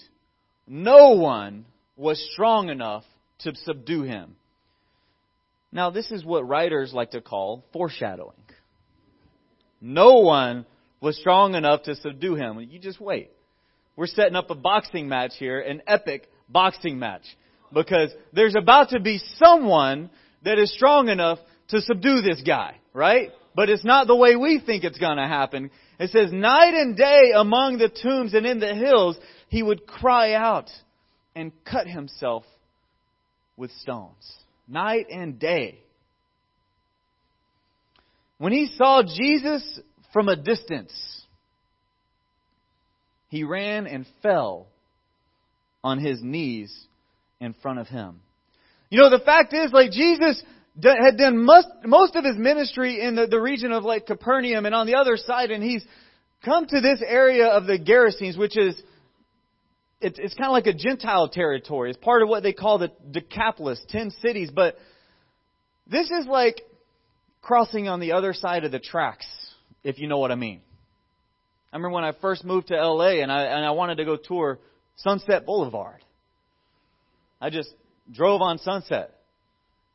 No 0.68 1.14
one 1.14 1.66
was 1.98 2.24
strong 2.34 2.70
enough 2.70 3.04
to 3.40 3.56
subdue 3.56 4.04
him. 4.04 4.36
Now, 5.72 5.90
this 5.90 6.12
is 6.12 6.24
what 6.24 6.48
writers 6.48 6.94
like 6.94 7.12
to 7.12 7.22
call 7.22 7.66
foreshadowing. 7.74 8.38
No 9.82 10.20
one 10.20 10.68
was 11.02 11.18
strong 11.18 11.56
enough 11.56 11.82
to 11.84 11.96
subdue 11.96 12.36
him. 12.36 12.60
You 12.70 12.78
just 12.78 13.02
wait. 13.02 13.32
We're 13.96 14.06
setting 14.06 14.36
up 14.36 14.52
a 14.52 14.56
boxing 14.56 15.10
match 15.10 15.32
here, 15.40 15.60
an 15.60 15.82
epic 15.88 16.30
boxing 16.48 17.00
match. 17.00 17.24
Because 17.74 18.12
there's 18.34 18.56
about 18.56 18.90
to 18.90 19.00
be 19.00 19.20
someone 19.38 20.12
that 20.44 20.60
is 20.60 20.72
strong 20.72 21.10
enough 21.10 21.40
to 21.70 21.82
subdue 21.82 22.22
this 22.22 22.44
guy, 22.46 22.76
right? 22.94 23.32
But 23.56 23.70
it's 23.70 23.84
not 23.84 24.06
the 24.06 24.16
way 24.16 24.36
we 24.36 24.60
think 24.64 24.84
it's 24.84 25.00
gonna 25.00 25.28
happen. 25.28 25.72
It 26.00 26.10
says, 26.12 26.32
night 26.32 26.74
and 26.74 26.98
day 26.98 27.32
among 27.36 27.78
the 27.78 27.90
tombs 27.90 28.34
and 28.34 28.46
in 28.46 28.60
the 28.60 28.76
hills, 28.76 29.18
he 29.50 29.64
would 29.64 29.88
cry 29.88 30.34
out 30.34 30.70
and 31.36 31.52
cut 31.64 31.88
himself 31.88 32.44
with 33.58 33.72
stones. 33.82 34.34
Night 34.68 35.08
and 35.10 35.40
day. 35.40 35.80
When 38.38 38.52
he 38.52 38.68
saw 38.76 39.04
Jesus 39.04 39.80
from 40.12 40.28
a 40.28 40.36
distance, 40.36 40.94
he 43.30 43.44
ran 43.44 43.88
and 43.88 44.06
fell 44.22 44.68
on 45.84 46.00
his 46.00 46.22
knees 46.22 46.76
in 47.40 47.54
front 47.62 47.80
of 47.80 47.88
him. 47.88 48.22
You 48.90 49.00
know, 49.00 49.10
the 49.10 49.24
fact 49.24 49.54
is, 49.54 49.72
like, 49.72 49.92
Jesus 49.92 50.42
had 50.84 51.18
done 51.18 51.44
most, 51.44 51.68
most 51.84 52.16
of 52.16 52.24
his 52.24 52.38
ministry 52.38 53.02
in 53.02 53.16
the, 53.16 53.28
the 53.28 53.40
region 53.40 53.72
of, 53.72 53.84
like, 53.84 54.06
Capernaum 54.06 54.66
and 54.66 54.76
on 54.76 54.88
the 54.88 54.96
other 54.96 55.18
side, 55.18 55.52
and 55.52 55.64
he's 55.64 55.86
come 56.44 56.66
to 56.66 56.82
this 56.82 57.02
area 57.06 57.48
of 57.48 57.66
the 57.66 57.80
Gerasenes, 57.80 58.38
which 58.38 58.58
is, 58.58 58.76
it, 60.02 60.20
it's 60.20 60.34
kind 60.34 60.48
of 60.48 60.52
like 60.52 60.68
a 60.68 60.74
Gentile 60.74 61.30
territory. 61.30 61.90
It's 61.90 62.00
part 62.00 62.22
of 62.22 62.30
what 62.30 62.44
they 62.44 62.54
call 62.54 62.78
the 62.78 62.92
Decapolis, 63.10 63.84
ten 63.90 64.12
cities, 64.22 64.52
but 64.54 64.78
this 65.88 66.12
is 66.12 66.26
like 66.28 66.62
crossing 67.42 67.88
on 67.88 68.00
the 68.00 68.12
other 68.12 68.34
side 68.34 68.66
of 68.66 68.72
the 68.72 68.80
tracks, 68.80 69.28
if 69.84 70.00
you 70.00 70.08
know 70.08 70.18
what 70.18 70.32
I 70.32 70.36
mean. 70.36 70.62
I 71.72 71.78
remember 71.78 71.96
when 71.96 72.04
I 72.04 72.14
first 72.22 72.44
moved 72.44 72.68
to 72.68 72.76
LA 72.76 73.22
and 73.22 73.32
I 73.32 73.44
and 73.44 73.66
I 73.66 73.72
wanted 73.72 73.98
to 73.98 74.06
go 74.06 74.18
tour 74.18 74.60
Sunset 74.98 75.46
Boulevard. 75.46 76.02
I 77.42 77.50
just 77.50 77.70
drove 78.12 78.42
on 78.42 78.60
Sunset. 78.60 79.15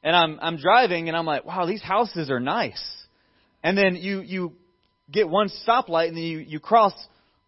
And 0.03 0.17
I'm 0.17 0.39
I'm 0.41 0.57
driving 0.57 1.09
and 1.09 1.17
I'm 1.17 1.27
like, 1.27 1.45
wow, 1.45 1.67
these 1.67 1.83
houses 1.83 2.31
are 2.31 2.41
nice. 2.41 2.83
And 3.63 3.77
then 3.77 3.97
you 3.97 4.21
you 4.21 4.53
get 5.11 5.29
one 5.29 5.51
stoplight 5.67 6.09
and 6.09 6.17
then 6.17 6.25
you, 6.25 6.39
you 6.39 6.61
cross 6.61 6.95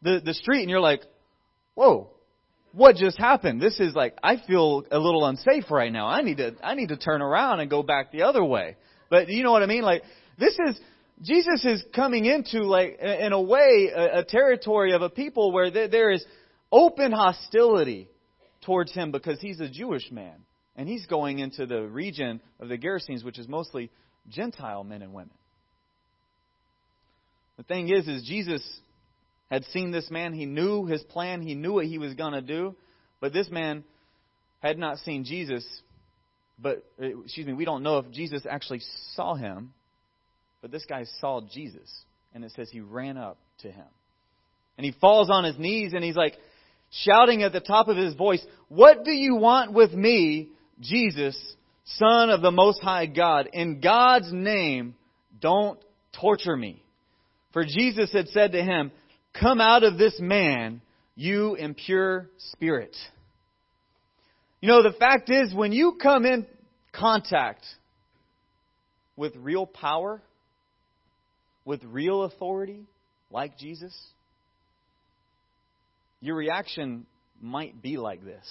the, 0.03 0.21
the 0.25 0.35
street 0.35 0.63
and 0.63 0.71
you're 0.71 0.81
like, 0.81 1.03
whoa, 1.75 2.11
what 2.73 2.97
just 2.97 3.19
happened? 3.19 3.61
This 3.61 3.81
is 3.81 3.95
like 3.95 4.17
I 4.23 4.37
feel 4.47 4.85
a 4.91 4.99
little 4.99 5.25
unsafe 5.25 5.71
right 5.71 5.93
now. 5.93 6.09
I 6.09 6.23
need 6.23 6.39
to 6.39 6.55
I 6.63 6.75
need 6.75 6.89
to 6.89 6.97
turn 6.97 7.23
around 7.23 7.61
and 7.61 7.71
go 7.71 7.83
back 7.83 8.13
the 8.13 8.23
other 8.23 8.45
way. 8.45 8.77
But 9.09 9.29
you 9.29 9.43
know 9.43 9.53
what 9.53 9.63
I 9.63 9.67
mean? 9.67 9.83
Like 9.83 10.03
this 10.39 10.59
is 10.69 10.79
Jesus 11.23 11.65
is 11.65 11.85
coming 11.95 12.25
into, 12.25 12.65
like, 12.65 12.99
in 13.01 13.33
a 13.33 13.41
way, 13.41 13.91
a, 13.95 14.21
a 14.21 14.25
territory 14.25 14.93
of 14.93 15.03
a 15.03 15.09
people 15.09 15.53
where 15.53 15.71
there, 15.71 15.87
there 15.87 16.11
is 16.11 16.25
open 16.73 17.13
hostility 17.13 18.09
towards 18.63 18.93
him 18.93 19.13
because 19.13 19.41
he's 19.41 19.61
a 19.61 19.69
Jewish 19.69 20.11
man. 20.11 20.35
And 20.77 20.89
he's 20.89 21.07
going 21.07 21.39
into 21.39 21.67
the 21.67 21.83
region 21.83 22.41
of 22.61 22.69
the 22.69 22.79
Gerasenes, 22.79 23.25
which 23.25 23.39
is 23.39 23.47
mostly 23.47 23.91
Gentile 24.29 24.85
men 24.85 25.03
and 25.03 25.13
women. 25.13 25.35
The 27.59 27.65
thing 27.65 27.89
is, 27.89 28.09
is 28.09 28.23
Jesus 28.23 28.63
had 29.51 29.65
seen 29.67 29.91
this 29.91 30.11
man. 30.11 30.33
He 30.33 30.47
knew 30.47 30.87
his 30.87 31.03
plan. 31.03 31.43
He 31.43 31.55
knew 31.55 31.75
what 31.75 31.87
he 31.87 31.99
was 31.99 32.15
going 32.15 32.33
to 32.33 32.41
do. 32.41 32.75
But 33.21 33.33
this 33.33 33.51
man 33.51 33.85
had 34.61 34.79
not 34.79 34.99
seen 34.99 35.25
Jesus. 35.25 35.67
But, 36.59 36.83
uh, 37.01 37.21
excuse 37.21 37.47
me, 37.47 37.53
we 37.53 37.67
don't 37.67 37.83
know 37.83 37.99
if 37.99 38.11
Jesus 38.11 38.47
actually 38.49 38.81
saw 39.15 39.35
him 39.35 39.73
but 40.63 40.71
this 40.71 40.85
guy 40.89 41.05
saw 41.21 41.41
Jesus, 41.41 41.91
and 42.33 42.45
it 42.45 42.53
says 42.53 42.71
he 42.71 42.81
ran 42.81 43.19
up 43.19 43.37
to 43.59 43.71
him. 43.71 43.85
And 44.79 44.87
he 44.87 44.93
falls 44.93 45.29
on 45.29 45.45
his 45.45 45.59
knees 45.59 45.93
and 45.93 46.03
he's 46.03 46.17
like 46.17 46.35
shouting 46.91 47.43
at 47.43 47.53
the 47.53 47.61
top 47.61 47.89
of 47.89 47.97
his 47.97 48.15
voice, 48.15 48.43
What 48.69 49.05
do 49.05 49.11
you 49.11 49.35
want 49.35 49.73
with 49.73 49.93
me, 49.93 50.49
Jesus, 50.81 51.37
Son 51.85 52.31
of 52.31 52.43
the 52.43 52.51
Most 52.51 52.81
High 52.83 53.07
God? 53.07 53.49
In 53.53 53.81
God's 53.81 54.33
name, 54.33 54.95
don't 55.41 55.79
torture 56.21 56.57
me. 56.57 56.83
For 57.53 57.65
Jesus 57.65 58.13
had 58.13 58.29
said 58.29 58.53
to 58.53 58.63
him, 58.63 58.93
Come 59.39 59.61
out 59.61 59.83
of 59.83 59.99
this 59.99 60.19
man, 60.21 60.81
you 61.15 61.55
impure 61.55 62.29
spirit. 62.39 62.97
You 64.61 64.69
know, 64.69 64.83
the 64.83 64.93
fact 64.93 65.31
is, 65.31 65.55
when 65.55 65.73
you 65.73 65.99
come 66.01 66.25
in 66.25 66.47
contact 66.93 67.65
with 69.17 69.35
real 69.37 69.67
power, 69.67 70.23
with 71.65 71.83
real 71.85 72.25
authority, 72.25 72.85
like 73.31 73.59
Jesus, 73.59 73.97
your 76.21 76.37
reaction 76.37 77.07
might 77.41 77.83
be 77.83 77.97
like 77.97 78.25
this. 78.25 78.47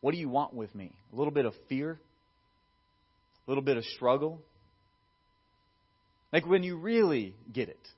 What 0.00 0.12
do 0.12 0.18
you 0.18 0.28
want 0.28 0.54
with 0.54 0.74
me? 0.74 0.92
A 1.12 1.16
little 1.16 1.32
bit 1.32 1.44
of 1.44 1.54
fear? 1.68 2.00
A 3.46 3.50
little 3.50 3.62
bit 3.62 3.76
of 3.76 3.84
struggle? 3.84 4.40
Like 6.32 6.46
when 6.46 6.62
you 6.62 6.76
really 6.76 7.34
get 7.52 7.68
it. 7.68 7.88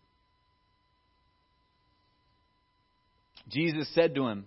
Jesus 3.49 3.93
said 3.95 4.15
to 4.15 4.27
him, 4.27 4.47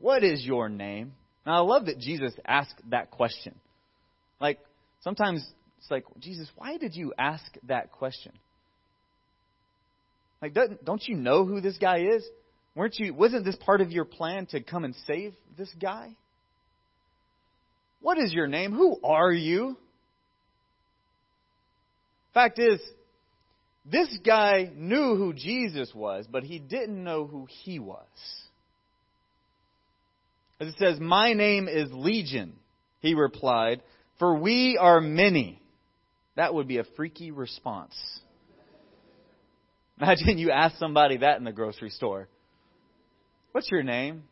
What 0.00 0.22
is 0.22 0.44
your 0.44 0.68
name? 0.68 1.12
Now, 1.44 1.56
I 1.56 1.60
love 1.60 1.86
that 1.86 1.98
Jesus 1.98 2.32
asked 2.46 2.80
that 2.90 3.10
question. 3.10 3.54
Like, 4.40 4.58
sometimes 5.02 5.46
it's 5.78 5.90
like, 5.90 6.04
Jesus, 6.18 6.48
why 6.56 6.76
did 6.76 6.94
you 6.94 7.12
ask 7.18 7.44
that 7.66 7.92
question? 7.92 8.32
Like, 10.42 10.56
don't 10.84 11.02
you 11.06 11.16
know 11.16 11.44
who 11.44 11.60
this 11.60 11.78
guy 11.78 12.04
is? 12.14 12.24
Weren't 12.74 12.98
you, 12.98 13.12
wasn't 13.12 13.44
this 13.44 13.56
part 13.56 13.80
of 13.80 13.90
your 13.90 14.04
plan 14.04 14.46
to 14.46 14.62
come 14.62 14.84
and 14.84 14.94
save 15.06 15.34
this 15.58 15.70
guy? 15.80 16.14
What 18.00 18.18
is 18.18 18.32
your 18.32 18.46
name? 18.46 18.72
Who 18.72 18.98
are 19.04 19.32
you? 19.32 19.76
Fact 22.32 22.58
is, 22.58 22.80
this 23.84 24.18
guy 24.24 24.70
knew 24.74 25.16
who 25.16 25.32
Jesus 25.32 25.92
was, 25.94 26.26
but 26.30 26.44
he 26.44 26.58
didn't 26.58 27.02
know 27.02 27.26
who 27.26 27.46
he 27.64 27.78
was. 27.78 28.06
As 30.60 30.68
it 30.68 30.74
says, 30.78 31.00
My 31.00 31.32
name 31.32 31.68
is 31.68 31.90
Legion, 31.92 32.54
he 33.00 33.14
replied, 33.14 33.82
for 34.18 34.36
we 34.36 34.78
are 34.78 35.00
many. 35.00 35.60
That 36.36 36.54
would 36.54 36.68
be 36.68 36.78
a 36.78 36.84
freaky 36.96 37.30
response. 37.30 37.94
Imagine 40.00 40.38
you 40.38 40.50
ask 40.50 40.76
somebody 40.78 41.18
that 41.18 41.38
in 41.38 41.44
the 41.44 41.52
grocery 41.52 41.90
store. 41.90 42.28
What's 43.52 43.70
your 43.70 43.82
name? 43.82 44.22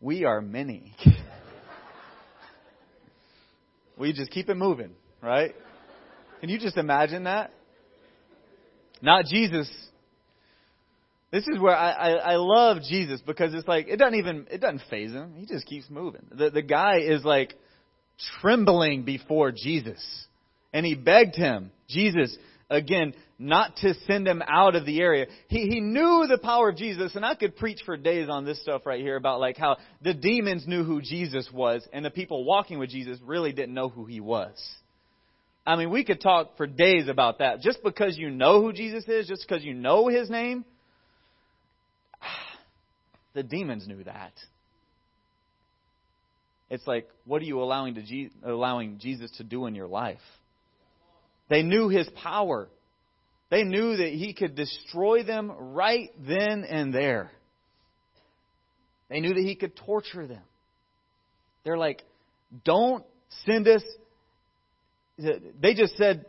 We 0.00 0.24
are 0.24 0.40
many. 0.40 0.94
we 4.00 4.12
just 4.12 4.30
keep 4.30 4.48
it 4.48 4.56
moving, 4.56 4.90
right? 5.22 5.54
Can 6.40 6.48
you 6.48 6.58
just 6.58 6.76
imagine 6.76 7.24
that? 7.24 7.52
Not 9.02 9.26
Jesus. 9.26 9.70
This 11.30 11.46
is 11.46 11.60
where 11.60 11.76
I, 11.76 11.90
I, 11.90 12.10
I 12.10 12.36
love 12.36 12.78
Jesus 12.88 13.20
because 13.20 13.54
it's 13.54 13.68
like 13.68 13.86
it 13.88 13.98
doesn't 13.98 14.18
even 14.18 14.46
it 14.50 14.60
doesn't 14.60 14.82
faze 14.90 15.12
him. 15.12 15.34
He 15.36 15.46
just 15.46 15.66
keeps 15.66 15.88
moving. 15.88 16.22
The 16.32 16.50
the 16.50 16.62
guy 16.62 17.00
is 17.00 17.24
like 17.24 17.54
trembling 18.40 19.04
before 19.04 19.52
Jesus. 19.52 20.00
And 20.72 20.86
he 20.86 20.94
begged 20.94 21.36
him, 21.36 21.72
Jesus, 21.88 22.36
again, 22.68 23.12
not 23.40 23.76
to 23.76 23.94
send 24.06 24.28
him 24.28 24.42
out 24.46 24.76
of 24.76 24.84
the 24.84 25.00
area. 25.00 25.26
He, 25.48 25.66
he 25.66 25.80
knew 25.80 26.26
the 26.28 26.38
power 26.38 26.68
of 26.68 26.76
Jesus, 26.76 27.16
and 27.16 27.24
I 27.24 27.34
could 27.34 27.56
preach 27.56 27.80
for 27.86 27.96
days 27.96 28.28
on 28.28 28.44
this 28.44 28.60
stuff 28.60 28.82
right 28.84 29.00
here 29.00 29.16
about 29.16 29.40
like 29.40 29.56
how 29.56 29.78
the 30.02 30.12
demons 30.12 30.66
knew 30.66 30.84
who 30.84 31.00
Jesus 31.00 31.48
was, 31.50 31.86
and 31.92 32.04
the 32.04 32.10
people 32.10 32.44
walking 32.44 32.78
with 32.78 32.90
Jesus 32.90 33.18
really 33.24 33.52
didn't 33.52 33.74
know 33.74 33.88
who 33.88 34.04
he 34.04 34.20
was. 34.20 34.54
I 35.66 35.76
mean, 35.76 35.90
we 35.90 36.04
could 36.04 36.20
talk 36.20 36.58
for 36.58 36.66
days 36.66 37.08
about 37.08 37.38
that. 37.38 37.60
Just 37.60 37.82
because 37.82 38.18
you 38.18 38.30
know 38.30 38.60
who 38.60 38.74
Jesus 38.74 39.04
is, 39.08 39.26
just 39.26 39.46
because 39.48 39.64
you 39.64 39.72
know 39.72 40.08
his 40.08 40.28
name, 40.28 40.64
the 43.34 43.42
demons 43.42 43.88
knew 43.88 44.04
that. 44.04 44.32
It's 46.68 46.86
like, 46.86 47.08
what 47.24 47.40
are 47.40 47.46
you 47.46 47.60
allowing, 47.62 47.94
to, 47.94 48.28
allowing 48.44 48.98
Jesus 48.98 49.30
to 49.38 49.44
do 49.44 49.66
in 49.66 49.74
your 49.74 49.88
life? 49.88 50.18
They 51.48 51.62
knew 51.62 51.88
his 51.88 52.08
power. 52.22 52.68
They 53.50 53.64
knew 53.64 53.96
that 53.96 54.08
he 54.08 54.32
could 54.32 54.54
destroy 54.54 55.24
them 55.24 55.50
right 55.50 56.10
then 56.18 56.64
and 56.64 56.94
there. 56.94 57.32
They 59.08 59.20
knew 59.20 59.34
that 59.34 59.42
he 59.42 59.56
could 59.56 59.74
torture 59.74 60.26
them. 60.26 60.42
They're 61.64 61.76
like, 61.76 62.02
don't 62.64 63.04
send 63.44 63.66
us. 63.66 63.82
They 65.18 65.74
just 65.74 65.96
said, 65.96 66.26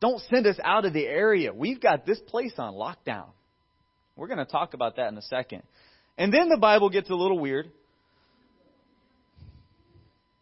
don't 0.00 0.20
send 0.30 0.46
us 0.46 0.58
out 0.62 0.84
of 0.84 0.92
the 0.92 1.06
area. 1.06 1.52
We've 1.52 1.80
got 1.80 2.04
this 2.04 2.20
place 2.20 2.52
on 2.58 2.74
lockdown. 2.74 3.26
We're 4.16 4.28
going 4.28 4.38
to 4.38 4.44
talk 4.44 4.74
about 4.74 4.96
that 4.96 5.08
in 5.08 5.16
a 5.16 5.22
second. 5.22 5.62
And 6.18 6.32
then 6.32 6.50
the 6.50 6.58
Bible 6.58 6.90
gets 6.90 7.08
a 7.08 7.14
little 7.14 7.38
weird. 7.38 7.70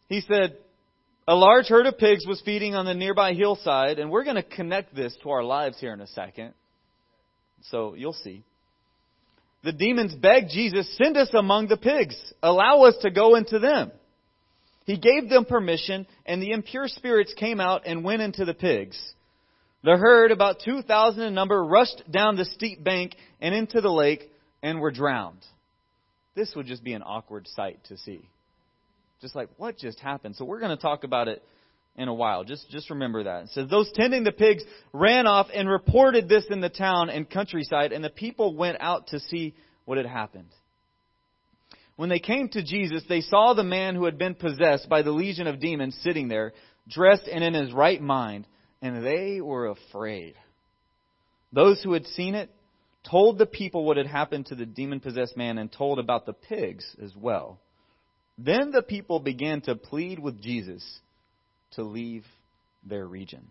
He 0.08 0.20
said, 0.22 0.58
a 1.28 1.34
large 1.34 1.66
herd 1.66 1.86
of 1.86 1.98
pigs 1.98 2.26
was 2.26 2.40
feeding 2.44 2.74
on 2.74 2.84
the 2.84 2.94
nearby 2.94 3.34
hillside, 3.34 3.98
and 3.98 4.10
we're 4.10 4.24
going 4.24 4.36
to 4.36 4.42
connect 4.42 4.94
this 4.94 5.16
to 5.22 5.30
our 5.30 5.42
lives 5.42 5.78
here 5.80 5.92
in 5.92 6.00
a 6.00 6.06
second. 6.06 6.54
So 7.70 7.94
you'll 7.94 8.12
see. 8.12 8.44
The 9.64 9.72
demons 9.72 10.14
begged 10.14 10.50
Jesus, 10.50 10.96
send 10.96 11.16
us 11.16 11.30
among 11.34 11.66
the 11.66 11.76
pigs. 11.76 12.16
Allow 12.42 12.82
us 12.82 12.94
to 13.02 13.10
go 13.10 13.34
into 13.34 13.58
them. 13.58 13.90
He 14.84 14.96
gave 14.96 15.28
them 15.28 15.44
permission, 15.44 16.06
and 16.24 16.40
the 16.40 16.52
impure 16.52 16.86
spirits 16.86 17.34
came 17.34 17.60
out 17.60 17.82
and 17.86 18.04
went 18.04 18.22
into 18.22 18.44
the 18.44 18.54
pigs. 18.54 18.96
The 19.82 19.96
herd, 19.96 20.30
about 20.30 20.60
2,000 20.64 21.20
in 21.20 21.34
number, 21.34 21.64
rushed 21.64 22.02
down 22.08 22.36
the 22.36 22.44
steep 22.44 22.84
bank 22.84 23.16
and 23.40 23.52
into 23.52 23.80
the 23.80 23.90
lake 23.90 24.30
and 24.62 24.80
were 24.80 24.92
drowned. 24.92 25.44
This 26.36 26.52
would 26.54 26.66
just 26.66 26.84
be 26.84 26.92
an 26.92 27.02
awkward 27.02 27.48
sight 27.48 27.80
to 27.88 27.96
see. 27.98 28.28
Just 29.20 29.34
like, 29.34 29.48
what 29.56 29.78
just 29.78 29.98
happened? 30.00 30.36
So 30.36 30.44
we're 30.44 30.60
going 30.60 30.76
to 30.76 30.82
talk 30.82 31.04
about 31.04 31.28
it 31.28 31.42
in 31.96 32.08
a 32.08 32.14
while. 32.14 32.44
Just, 32.44 32.68
just 32.70 32.90
remember 32.90 33.24
that. 33.24 33.44
It 33.44 33.48
says, 33.50 33.70
Those 33.70 33.90
tending 33.94 34.24
the 34.24 34.32
pigs 34.32 34.62
ran 34.92 35.26
off 35.26 35.48
and 35.52 35.68
reported 35.68 36.28
this 36.28 36.44
in 36.50 36.60
the 36.60 36.68
town 36.68 37.08
and 37.10 37.28
countryside, 37.28 37.92
and 37.92 38.04
the 38.04 38.10
people 38.10 38.54
went 38.54 38.78
out 38.80 39.08
to 39.08 39.20
see 39.20 39.54
what 39.84 39.98
had 39.98 40.06
happened. 40.06 40.48
When 41.96 42.10
they 42.10 42.18
came 42.18 42.48
to 42.50 42.62
Jesus, 42.62 43.02
they 43.08 43.22
saw 43.22 43.54
the 43.54 43.64
man 43.64 43.94
who 43.94 44.04
had 44.04 44.18
been 44.18 44.34
possessed 44.34 44.88
by 44.88 45.00
the 45.00 45.12
legion 45.12 45.46
of 45.46 45.60
demons 45.60 45.98
sitting 46.02 46.28
there, 46.28 46.52
dressed 46.88 47.26
and 47.26 47.42
in 47.42 47.54
his 47.54 47.72
right 47.72 48.00
mind, 48.00 48.46
and 48.82 49.04
they 49.04 49.40
were 49.40 49.68
afraid. 49.68 50.34
Those 51.52 51.82
who 51.82 51.94
had 51.94 52.06
seen 52.08 52.34
it 52.34 52.50
told 53.10 53.38
the 53.38 53.46
people 53.46 53.84
what 53.84 53.96
had 53.96 54.06
happened 54.06 54.46
to 54.46 54.54
the 54.54 54.66
demon 54.66 55.00
possessed 55.00 55.36
man 55.36 55.56
and 55.56 55.72
told 55.72 55.98
about 55.98 56.26
the 56.26 56.34
pigs 56.34 56.84
as 57.02 57.14
well. 57.16 57.58
Then 58.38 58.70
the 58.70 58.82
people 58.82 59.20
began 59.20 59.62
to 59.62 59.74
plead 59.76 60.18
with 60.18 60.40
Jesus 60.42 60.84
to 61.72 61.82
leave 61.82 62.24
their 62.84 63.06
region. 63.06 63.48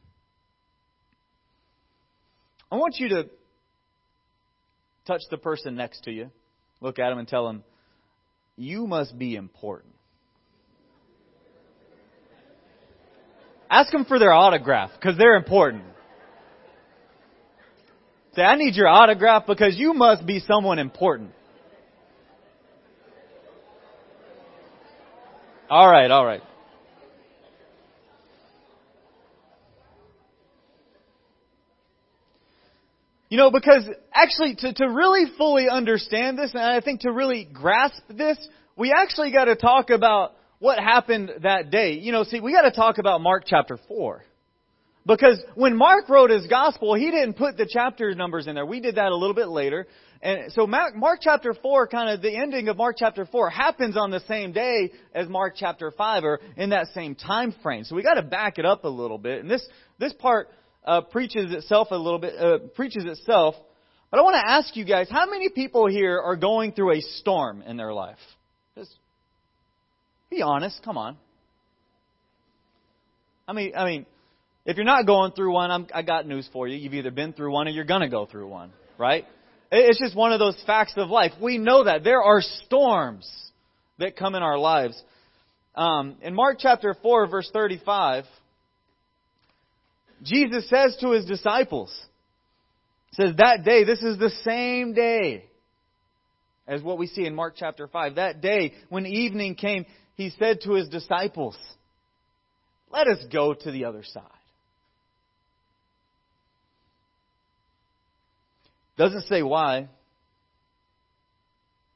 I 2.71 2.75
want 2.75 2.95
you 2.97 3.09
to 3.09 3.29
touch 5.07 5.21
the 5.29 5.37
person 5.37 5.75
next 5.75 6.03
to 6.03 6.11
you, 6.11 6.29
look 6.81 6.99
at 6.99 7.11
him, 7.11 7.17
and 7.17 7.27
tell 7.27 7.47
him, 7.47 7.63
You 8.57 8.87
must 8.87 9.17
be 9.17 9.35
important. 9.35 9.93
Ask 13.69 13.91
them 13.91 14.05
for 14.05 14.19
their 14.19 14.31
autograph 14.31 14.91
because 14.93 15.17
they're 15.17 15.35
important. 15.35 15.83
Say, 18.35 18.41
I 18.43 18.55
need 18.55 18.75
your 18.75 18.87
autograph 18.87 19.47
because 19.47 19.75
you 19.77 19.93
must 19.93 20.25
be 20.25 20.39
someone 20.39 20.77
important. 20.77 21.31
All 25.69 25.89
right, 25.89 26.11
all 26.11 26.25
right. 26.25 26.41
You 33.29 33.37
know, 33.37 33.49
because 33.49 33.89
actually, 34.13 34.55
to, 34.55 34.73
to 34.73 34.85
really 34.85 35.25
fully 35.37 35.67
understand 35.67 36.37
this, 36.37 36.51
and 36.53 36.61
I 36.61 36.81
think 36.81 37.01
to 37.01 37.11
really 37.11 37.49
grasp 37.51 38.01
this, 38.07 38.37
we 38.77 38.93
actually 38.95 39.31
got 39.31 39.45
to 39.45 39.55
talk 39.55 39.89
about 39.89 40.33
what 40.59 40.77
happened 40.77 41.31
that 41.41 41.71
day. 41.71 41.93
You 41.93 42.11
know, 42.11 42.23
see, 42.23 42.39
we 42.39 42.53
got 42.53 42.61
to 42.61 42.71
talk 42.71 42.99
about 42.99 43.21
Mark 43.21 43.43
chapter 43.47 43.79
4. 43.87 44.23
Because 45.05 45.39
when 45.53 45.75
Mark 45.75 46.09
wrote 46.09 46.31
his 46.31 46.47
gospel, 46.47 46.95
he 46.95 47.11
didn't 47.11 47.33
put 47.33 47.57
the 47.57 47.67
chapter 47.69 48.13
numbers 48.15 48.47
in 48.47 48.55
there. 48.55 48.65
We 48.65 48.79
did 48.79 48.95
that 48.95 49.11
a 49.11 49.15
little 49.15 49.35
bit 49.35 49.47
later. 49.47 49.85
And 50.21 50.51
so 50.51 50.65
Mark, 50.65 50.95
Mark 50.95 51.19
chapter 51.21 51.53
4, 51.53 51.87
kind 51.87 52.09
of 52.09 52.23
the 52.23 52.35
ending 52.35 52.69
of 52.69 52.77
Mark 52.77 52.95
chapter 52.97 53.27
4 53.27 53.51
happens 53.51 53.95
on 53.95 54.09
the 54.09 54.21
same 54.21 54.51
day 54.51 54.91
as 55.13 55.29
Mark 55.29 55.53
chapter 55.55 55.91
5 55.91 56.23
or 56.23 56.39
in 56.57 56.71
that 56.71 56.87
same 56.95 57.13
time 57.13 57.53
frame. 57.61 57.83
So 57.83 57.95
we 57.95 58.01
got 58.01 58.15
to 58.15 58.23
back 58.23 58.57
it 58.57 58.65
up 58.65 58.83
a 58.83 58.89
little 58.89 59.19
bit. 59.19 59.41
And 59.41 59.49
this, 59.49 59.67
this 59.99 60.13
part 60.13 60.49
uh, 60.83 61.01
preaches 61.01 61.53
itself 61.53 61.89
a 61.91 61.95
little 61.95 62.19
bit, 62.19 62.33
uh, 62.39 62.57
preaches 62.75 63.05
itself. 63.05 63.53
But 64.09 64.19
I 64.19 64.23
want 64.23 64.37
to 64.43 64.49
ask 64.49 64.75
you 64.75 64.85
guys, 64.85 65.07
how 65.11 65.29
many 65.29 65.49
people 65.49 65.87
here 65.87 66.19
are 66.19 66.35
going 66.35 66.71
through 66.71 66.93
a 66.93 67.01
storm 67.01 67.61
in 67.61 67.77
their 67.77 67.93
life? 67.93 68.17
Just 68.75 68.95
be 70.31 70.41
honest. 70.41 70.81
Come 70.83 70.97
on. 70.97 71.17
I 73.47 73.53
mean, 73.53 73.73
I 73.75 73.85
mean, 73.85 74.05
if 74.65 74.77
you're 74.77 74.85
not 74.85 75.05
going 75.05 75.31
through 75.33 75.53
one, 75.53 75.69
I'm, 75.69 75.87
I 75.93 76.01
got 76.01 76.27
news 76.27 76.49
for 76.51 76.67
you. 76.67 76.75
You've 76.75 76.93
either 76.93 77.11
been 77.11 77.33
through 77.33 77.51
one 77.51 77.67
or 77.67 77.71
you're 77.71 77.85
going 77.85 78.01
to 78.01 78.09
go 78.09 78.25
through 78.25 78.47
one, 78.47 78.71
right? 78.97 79.25
It's 79.71 79.99
just 79.99 80.15
one 80.15 80.31
of 80.31 80.39
those 80.39 80.61
facts 80.65 80.93
of 80.97 81.09
life. 81.09 81.31
We 81.41 81.57
know 81.57 81.83
that. 81.83 82.03
There 82.03 82.21
are 82.21 82.41
storms 82.41 83.29
that 83.99 84.15
come 84.15 84.35
in 84.35 84.43
our 84.43 84.57
lives. 84.57 85.01
Um, 85.75 86.17
in 86.21 86.33
Mark 86.33 86.57
chapter 86.59 86.95
4, 87.01 87.27
verse 87.27 87.49
35, 87.51 88.25
Jesus 90.23 90.69
says 90.69 90.97
to 91.01 91.11
his 91.11 91.25
disciples, 91.25 91.93
says 93.11 93.33
that 93.37 93.63
day, 93.63 93.83
this 93.83 94.01
is 94.01 94.17
the 94.17 94.31
same 94.43 94.93
day 94.93 95.45
as 96.67 96.81
what 96.81 96.97
we 96.97 97.07
see 97.07 97.25
in 97.25 97.35
Mark 97.35 97.53
chapter 97.57 97.87
5. 97.87 98.15
That 98.15 98.41
day, 98.41 98.73
when 98.89 99.05
evening 99.05 99.55
came, 99.55 99.85
he 100.15 100.31
said 100.39 100.61
to 100.61 100.73
his 100.73 100.89
disciples, 100.89 101.57
Let 102.91 103.07
us 103.07 103.23
go 103.31 103.53
to 103.53 103.71
the 103.71 103.85
other 103.85 104.03
side. 104.03 104.23
Doesn't 108.97 109.23
say 109.23 109.41
why. 109.41 109.89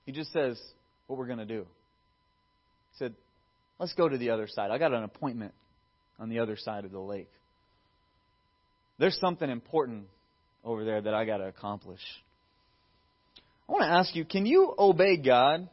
He 0.06 0.12
just 0.12 0.32
says 0.34 0.60
what 1.08 1.18
we're 1.18 1.28
going 1.28 1.40
to 1.40 1.46
do. 1.46 1.62
He 2.92 2.98
said, 2.98 3.14
Let's 3.80 3.94
go 3.94 4.10
to 4.10 4.18
the 4.18 4.32
other 4.32 4.48
side. 4.48 4.72
I 4.72 4.78
got 4.78 4.94
an 4.94 5.04
appointment 5.04 5.54
on 6.20 6.30
the 6.30 6.40
other 6.40 6.58
side 6.58 6.84
of 6.84 6.92
the 6.92 7.00
lake. 7.00 7.30
There's 8.98 9.18
something 9.20 9.50
important 9.50 10.08
over 10.66 10.84
there 10.84 11.02
that 11.02 11.14
I 11.14 11.24
got 11.24 11.38
to 11.38 11.46
accomplish. 11.46 12.02
I 13.68 13.72
want 13.72 13.84
to 13.84 13.90
ask 13.90 14.16
you 14.16 14.26
can 14.26 14.46
you 14.46 14.74
obey 14.78 15.18
God 15.18 15.70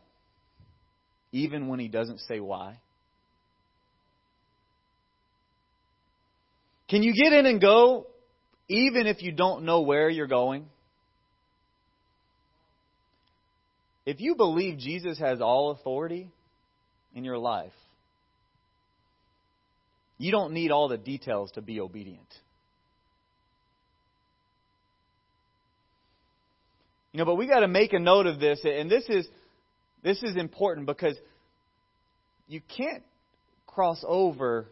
even 1.32 1.66
when 1.66 1.80
He 1.80 1.88
doesn't 1.88 2.20
say 2.20 2.38
why? 2.38 2.78
Can 6.88 7.02
you 7.02 7.12
get 7.14 7.32
in 7.32 7.46
and 7.46 7.60
go 7.60 8.06
even 8.68 9.08
if 9.08 9.22
you 9.22 9.32
don't 9.32 9.64
know 9.64 9.80
where 9.80 10.08
you're 10.08 10.28
going? 10.28 10.66
If 14.06 14.20
you 14.20 14.36
believe 14.36 14.78
Jesus 14.78 15.18
has 15.18 15.40
all 15.40 15.72
authority 15.72 16.30
in 17.12 17.24
your 17.24 17.38
life, 17.38 17.72
you 20.16 20.30
don't 20.30 20.52
need 20.52 20.70
all 20.70 20.88
the 20.88 20.96
details 20.96 21.50
to 21.52 21.60
be 21.60 21.80
obedient. 21.80 22.32
You 27.12 27.18
know, 27.18 27.24
but 27.24 27.34
we 27.34 27.48
got 27.48 27.60
to 27.60 27.68
make 27.68 27.92
a 27.92 27.98
note 27.98 28.26
of 28.26 28.38
this, 28.38 28.60
and 28.64 28.90
this 28.90 29.04
is 29.08 29.26
this 30.04 30.22
is 30.22 30.36
important 30.36 30.86
because 30.86 31.16
you 32.46 32.60
can't 32.76 33.02
cross 33.66 34.04
over 34.06 34.66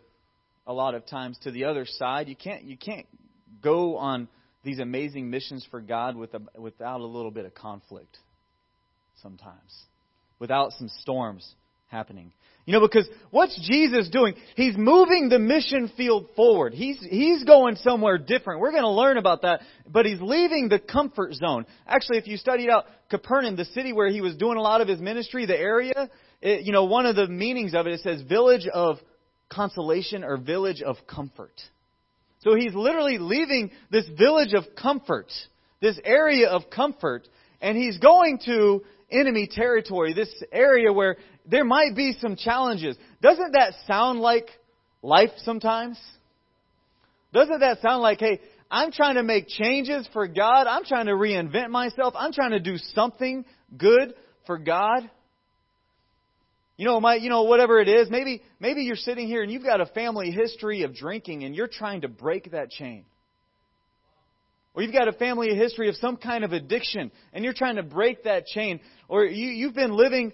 a 0.66 0.72
lot 0.72 0.94
of 0.94 1.06
times 1.06 1.38
to 1.42 1.50
the 1.50 1.64
other 1.64 1.86
side. 1.86 2.28
You 2.28 2.36
can't 2.36 2.62
you 2.62 2.76
can't 2.76 3.06
go 3.62 3.96
on 3.96 4.28
these 4.62 4.78
amazing 4.78 5.28
missions 5.28 5.66
for 5.70 5.80
God 5.80 6.16
with 6.16 6.34
a, 6.34 6.60
without 6.60 7.00
a 7.00 7.06
little 7.06 7.30
bit 7.30 7.46
of 7.46 7.54
conflict 7.54 8.16
sometimes 9.22 9.84
without 10.38 10.72
some 10.72 10.88
storms 11.00 11.54
happening. 11.88 12.32
You 12.66 12.72
know, 12.72 12.80
because 12.80 13.06
what's 13.30 13.54
Jesus 13.68 14.08
doing? 14.08 14.34
He's 14.56 14.74
moving 14.76 15.28
the 15.28 15.38
mission 15.38 15.92
field 15.98 16.28
forward. 16.34 16.72
He's, 16.72 16.98
he's 16.98 17.44
going 17.44 17.76
somewhere 17.76 18.16
different. 18.16 18.60
We're 18.60 18.70
going 18.70 18.84
to 18.84 18.90
learn 18.90 19.18
about 19.18 19.42
that, 19.42 19.60
but 19.86 20.06
he's 20.06 20.20
leaving 20.20 20.68
the 20.70 20.78
comfort 20.78 21.34
zone. 21.34 21.66
Actually, 21.86 22.18
if 22.18 22.26
you 22.26 22.38
studied 22.38 22.70
out 22.70 22.86
Capernaum, 23.10 23.56
the 23.56 23.66
city 23.66 23.92
where 23.92 24.08
he 24.08 24.22
was 24.22 24.34
doing 24.36 24.56
a 24.56 24.62
lot 24.62 24.80
of 24.80 24.88
his 24.88 24.98
ministry, 24.98 25.44
the 25.44 25.58
area, 25.58 26.08
it, 26.40 26.64
you 26.64 26.72
know, 26.72 26.84
one 26.84 27.04
of 27.04 27.16
the 27.16 27.28
meanings 27.28 27.74
of 27.74 27.86
it, 27.86 27.92
it 27.92 28.00
says 28.00 28.22
village 28.22 28.66
of 28.72 28.96
consolation 29.50 30.24
or 30.24 30.38
village 30.38 30.80
of 30.80 30.96
comfort. 31.06 31.52
So 32.40 32.54
he's 32.54 32.74
literally 32.74 33.18
leaving 33.18 33.70
this 33.90 34.06
village 34.18 34.54
of 34.54 34.64
comfort, 34.74 35.30
this 35.80 35.98
area 36.02 36.48
of 36.48 36.70
comfort, 36.70 37.28
and 37.60 37.76
he's 37.76 37.98
going 37.98 38.38
to 38.46 38.82
enemy 39.10 39.48
territory, 39.50 40.14
this 40.14 40.30
area 40.52 40.92
where 40.92 41.16
there 41.46 41.64
might 41.64 41.94
be 41.94 42.16
some 42.20 42.36
challenges. 42.36 42.96
Doesn't 43.20 43.52
that 43.52 43.74
sound 43.86 44.20
like 44.20 44.48
life 45.02 45.30
sometimes? 45.38 45.98
Doesn't 47.32 47.60
that 47.60 47.80
sound 47.80 48.02
like, 48.02 48.20
hey, 48.20 48.40
I'm 48.70 48.92
trying 48.92 49.16
to 49.16 49.22
make 49.22 49.48
changes 49.48 50.08
for 50.12 50.26
God. 50.26 50.66
I'm 50.66 50.84
trying 50.84 51.06
to 51.06 51.12
reinvent 51.12 51.70
myself. 51.70 52.14
I'm 52.16 52.32
trying 52.32 52.52
to 52.52 52.60
do 52.60 52.76
something 52.94 53.44
good 53.76 54.14
for 54.46 54.58
God. 54.58 55.10
You 56.76 56.86
know, 56.86 57.00
my, 57.00 57.14
you 57.16 57.30
know, 57.30 57.44
whatever 57.44 57.80
it 57.80 57.88
is, 57.88 58.10
maybe, 58.10 58.42
maybe 58.58 58.82
you're 58.82 58.96
sitting 58.96 59.28
here 59.28 59.42
and 59.42 59.52
you've 59.52 59.64
got 59.64 59.80
a 59.80 59.86
family 59.86 60.30
history 60.30 60.82
of 60.82 60.94
drinking 60.94 61.44
and 61.44 61.54
you're 61.54 61.68
trying 61.68 62.00
to 62.00 62.08
break 62.08 62.50
that 62.50 62.70
chain. 62.70 63.04
Or 64.74 64.82
you've 64.82 64.92
got 64.92 65.06
a 65.06 65.12
family 65.12 65.54
history 65.54 65.88
of 65.88 65.94
some 65.96 66.16
kind 66.16 66.44
of 66.44 66.52
addiction 66.52 67.12
and 67.32 67.44
you're 67.44 67.54
trying 67.54 67.76
to 67.76 67.82
break 67.82 68.24
that 68.24 68.46
chain. 68.46 68.80
Or 69.08 69.24
you, 69.24 69.48
you've 69.50 69.74
been 69.74 69.92
living 69.92 70.32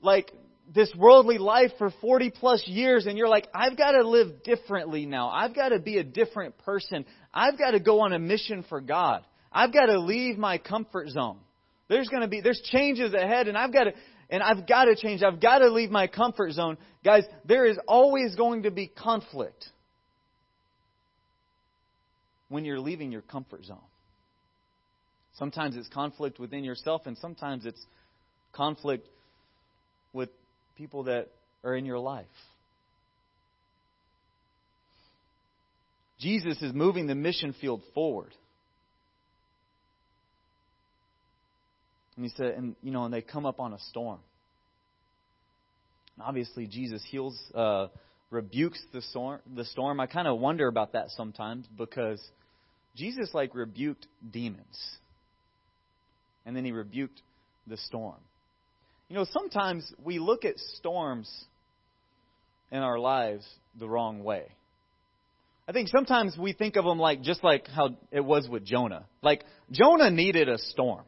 like 0.00 0.30
this 0.72 0.92
worldly 0.96 1.38
life 1.38 1.72
for 1.76 1.90
40 2.00 2.30
plus 2.30 2.62
years 2.66 3.06
and 3.06 3.18
you're 3.18 3.28
like, 3.28 3.48
I've 3.52 3.76
got 3.76 3.92
to 3.92 4.08
live 4.08 4.44
differently 4.44 5.06
now. 5.06 5.28
I've 5.28 5.56
got 5.56 5.70
to 5.70 5.80
be 5.80 5.98
a 5.98 6.04
different 6.04 6.56
person. 6.58 7.04
I've 7.34 7.58
got 7.58 7.72
to 7.72 7.80
go 7.80 8.00
on 8.00 8.12
a 8.12 8.18
mission 8.20 8.64
for 8.68 8.80
God. 8.80 9.24
I've 9.50 9.72
got 9.72 9.86
to 9.86 9.98
leave 9.98 10.38
my 10.38 10.58
comfort 10.58 11.08
zone. 11.08 11.38
There's 11.88 12.08
going 12.08 12.22
to 12.22 12.28
be, 12.28 12.40
there's 12.40 12.60
changes 12.60 13.12
ahead 13.12 13.48
and 13.48 13.58
I've 13.58 13.72
got 13.72 13.84
to, 13.84 13.92
and 14.30 14.44
I've 14.44 14.68
got 14.68 14.84
to 14.84 14.94
change. 14.94 15.24
I've 15.24 15.40
got 15.40 15.58
to 15.58 15.68
leave 15.68 15.90
my 15.90 16.06
comfort 16.06 16.52
zone. 16.52 16.78
Guys, 17.04 17.24
there 17.44 17.66
is 17.66 17.76
always 17.88 18.36
going 18.36 18.62
to 18.62 18.70
be 18.70 18.86
conflict 18.86 19.66
when 22.50 22.66
you're 22.66 22.80
leaving 22.80 23.10
your 23.10 23.22
comfort 23.22 23.64
zone. 23.64 23.78
Sometimes 25.38 25.76
it's 25.76 25.88
conflict 25.88 26.38
within 26.38 26.64
yourself, 26.64 27.02
and 27.06 27.16
sometimes 27.16 27.64
it's 27.64 27.80
conflict 28.52 29.06
with 30.12 30.28
people 30.76 31.04
that 31.04 31.28
are 31.64 31.74
in 31.74 31.86
your 31.86 31.98
life. 31.98 32.26
Jesus 36.18 36.60
is 36.60 36.74
moving 36.74 37.06
the 37.06 37.14
mission 37.14 37.54
field 37.58 37.80
forward. 37.94 38.34
And 42.16 42.24
he 42.24 42.32
said, 42.36 42.54
and 42.54 42.76
you 42.82 42.90
know, 42.90 43.04
and 43.04 43.14
they 43.14 43.22
come 43.22 43.46
up 43.46 43.60
on 43.60 43.72
a 43.72 43.78
storm. 43.88 44.18
And 46.16 46.26
obviously, 46.26 46.66
Jesus 46.66 47.02
heals, 47.10 47.40
uh, 47.54 47.86
rebukes 48.30 48.82
the 48.92 49.00
storm. 49.00 49.40
The 49.54 49.64
storm. 49.64 50.00
I 50.00 50.06
kind 50.06 50.28
of 50.28 50.38
wonder 50.38 50.68
about 50.68 50.92
that 50.92 51.06
sometimes 51.16 51.66
because 51.78 52.20
Jesus 52.96 53.30
like 53.32 53.54
rebuked 53.54 54.06
demons, 54.30 54.98
and 56.44 56.56
then 56.56 56.64
he 56.64 56.72
rebuked 56.72 57.22
the 57.66 57.76
storm. 57.76 58.16
You 59.08 59.16
know, 59.16 59.26
sometimes 59.30 59.92
we 60.02 60.18
look 60.18 60.44
at 60.44 60.58
storms 60.58 61.28
in 62.70 62.78
our 62.78 62.98
lives 62.98 63.46
the 63.78 63.88
wrong 63.88 64.22
way. 64.22 64.46
I 65.68 65.72
think 65.72 65.88
sometimes 65.88 66.36
we 66.36 66.52
think 66.52 66.76
of 66.76 66.84
them 66.84 66.98
like 66.98 67.22
just 67.22 67.44
like 67.44 67.68
how 67.68 67.96
it 68.10 68.24
was 68.24 68.48
with 68.48 68.64
Jonah. 68.64 69.06
Like 69.22 69.44
Jonah 69.70 70.10
needed 70.10 70.48
a 70.48 70.58
storm. 70.58 71.04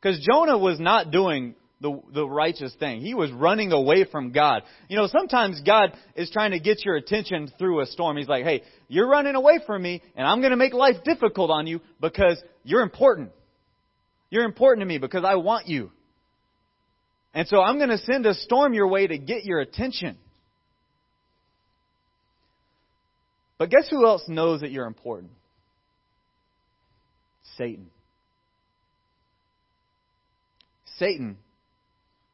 Because 0.00 0.26
Jonah 0.26 0.56
was 0.56 0.80
not 0.80 1.10
doing 1.10 1.54
the, 1.80 2.00
the 2.12 2.28
righteous 2.28 2.74
thing. 2.78 3.00
He 3.00 3.14
was 3.14 3.32
running 3.32 3.72
away 3.72 4.04
from 4.04 4.32
God. 4.32 4.62
You 4.88 4.96
know, 4.96 5.06
sometimes 5.06 5.60
God 5.62 5.96
is 6.14 6.30
trying 6.30 6.50
to 6.50 6.60
get 6.60 6.84
your 6.84 6.96
attention 6.96 7.50
through 7.58 7.80
a 7.80 7.86
storm. 7.86 8.16
He's 8.16 8.28
like, 8.28 8.44
hey, 8.44 8.62
you're 8.88 9.08
running 9.08 9.34
away 9.34 9.60
from 9.66 9.82
me, 9.82 10.02
and 10.14 10.26
I'm 10.26 10.40
going 10.40 10.50
to 10.50 10.56
make 10.56 10.74
life 10.74 10.96
difficult 11.04 11.50
on 11.50 11.66
you 11.66 11.80
because 12.00 12.40
you're 12.64 12.82
important. 12.82 13.30
You're 14.28 14.44
important 14.44 14.82
to 14.82 14.86
me 14.86 14.98
because 14.98 15.24
I 15.24 15.36
want 15.36 15.68
you. 15.68 15.90
And 17.32 17.48
so 17.48 17.60
I'm 17.60 17.78
going 17.78 17.90
to 17.90 17.98
send 17.98 18.26
a 18.26 18.34
storm 18.34 18.74
your 18.74 18.88
way 18.88 19.06
to 19.06 19.16
get 19.16 19.44
your 19.44 19.60
attention. 19.60 20.18
But 23.58 23.70
guess 23.70 23.88
who 23.90 24.06
else 24.06 24.22
knows 24.26 24.60
that 24.60 24.70
you're 24.70 24.86
important? 24.86 25.32
Satan. 27.56 27.90
Satan 30.98 31.36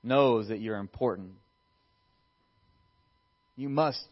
knows 0.07 0.49
that 0.49 0.61
you're 0.61 0.79
important. 0.79 1.33
You 3.57 3.69
must 3.69 4.07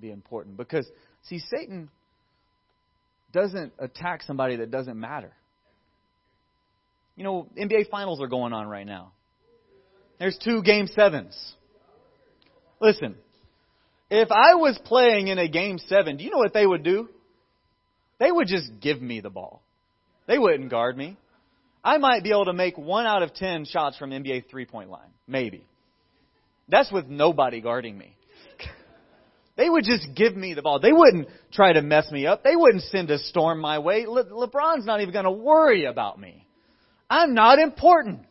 be 0.00 0.10
important 0.10 0.56
because, 0.56 0.86
see, 1.24 1.38
Satan 1.38 1.90
doesn't 3.32 3.72
attack 3.78 4.22
somebody 4.22 4.56
that 4.56 4.70
doesn't 4.70 4.98
matter. 4.98 5.32
You 7.16 7.24
know, 7.24 7.48
NBA 7.56 7.90
finals 7.90 8.20
are 8.20 8.28
going 8.28 8.52
on 8.52 8.66
right 8.66 8.86
now. 8.86 9.12
There's 10.18 10.38
two 10.42 10.62
game 10.62 10.86
sevens. 10.86 11.36
Listen, 12.80 13.16
if 14.10 14.30
I 14.30 14.54
was 14.54 14.78
playing 14.84 15.28
in 15.28 15.38
a 15.38 15.48
game 15.48 15.78
seven, 15.78 16.16
do 16.16 16.24
you 16.24 16.30
know 16.30 16.38
what 16.38 16.54
they 16.54 16.66
would 16.66 16.82
do? 16.82 17.08
They 18.18 18.30
would 18.30 18.48
just 18.48 18.68
give 18.80 19.02
me 19.02 19.20
the 19.20 19.30
ball. 19.30 19.62
They 20.26 20.38
wouldn't 20.38 20.70
guard 20.70 20.96
me. 20.96 21.16
I 21.86 21.98
might 21.98 22.24
be 22.24 22.30
able 22.30 22.46
to 22.46 22.52
make 22.52 22.76
one 22.76 23.06
out 23.06 23.22
of 23.22 23.32
ten 23.32 23.64
shots 23.64 23.96
from 23.96 24.10
NBA 24.10 24.50
three 24.50 24.66
point 24.66 24.90
line. 24.90 25.08
Maybe. 25.28 25.64
That's 26.68 26.90
with 26.90 27.06
nobody 27.06 27.60
guarding 27.62 27.96
me. 27.96 28.16
They 29.56 29.70
would 29.70 29.84
just 29.84 30.08
give 30.14 30.36
me 30.36 30.52
the 30.52 30.60
ball. 30.60 30.80
They 30.80 30.92
wouldn't 30.92 31.28
try 31.50 31.72
to 31.72 31.80
mess 31.80 32.10
me 32.12 32.26
up. 32.26 32.44
They 32.44 32.54
wouldn't 32.54 32.82
send 32.82 33.10
a 33.10 33.16
storm 33.18 33.58
my 33.58 33.78
way. 33.78 34.04
Le- 34.04 34.26
LeBron's 34.26 34.84
not 34.84 35.00
even 35.00 35.14
going 35.14 35.24
to 35.24 35.30
worry 35.30 35.86
about 35.86 36.20
me. 36.20 36.46
I'm 37.08 37.32
not 37.32 37.58
important. 37.58 38.26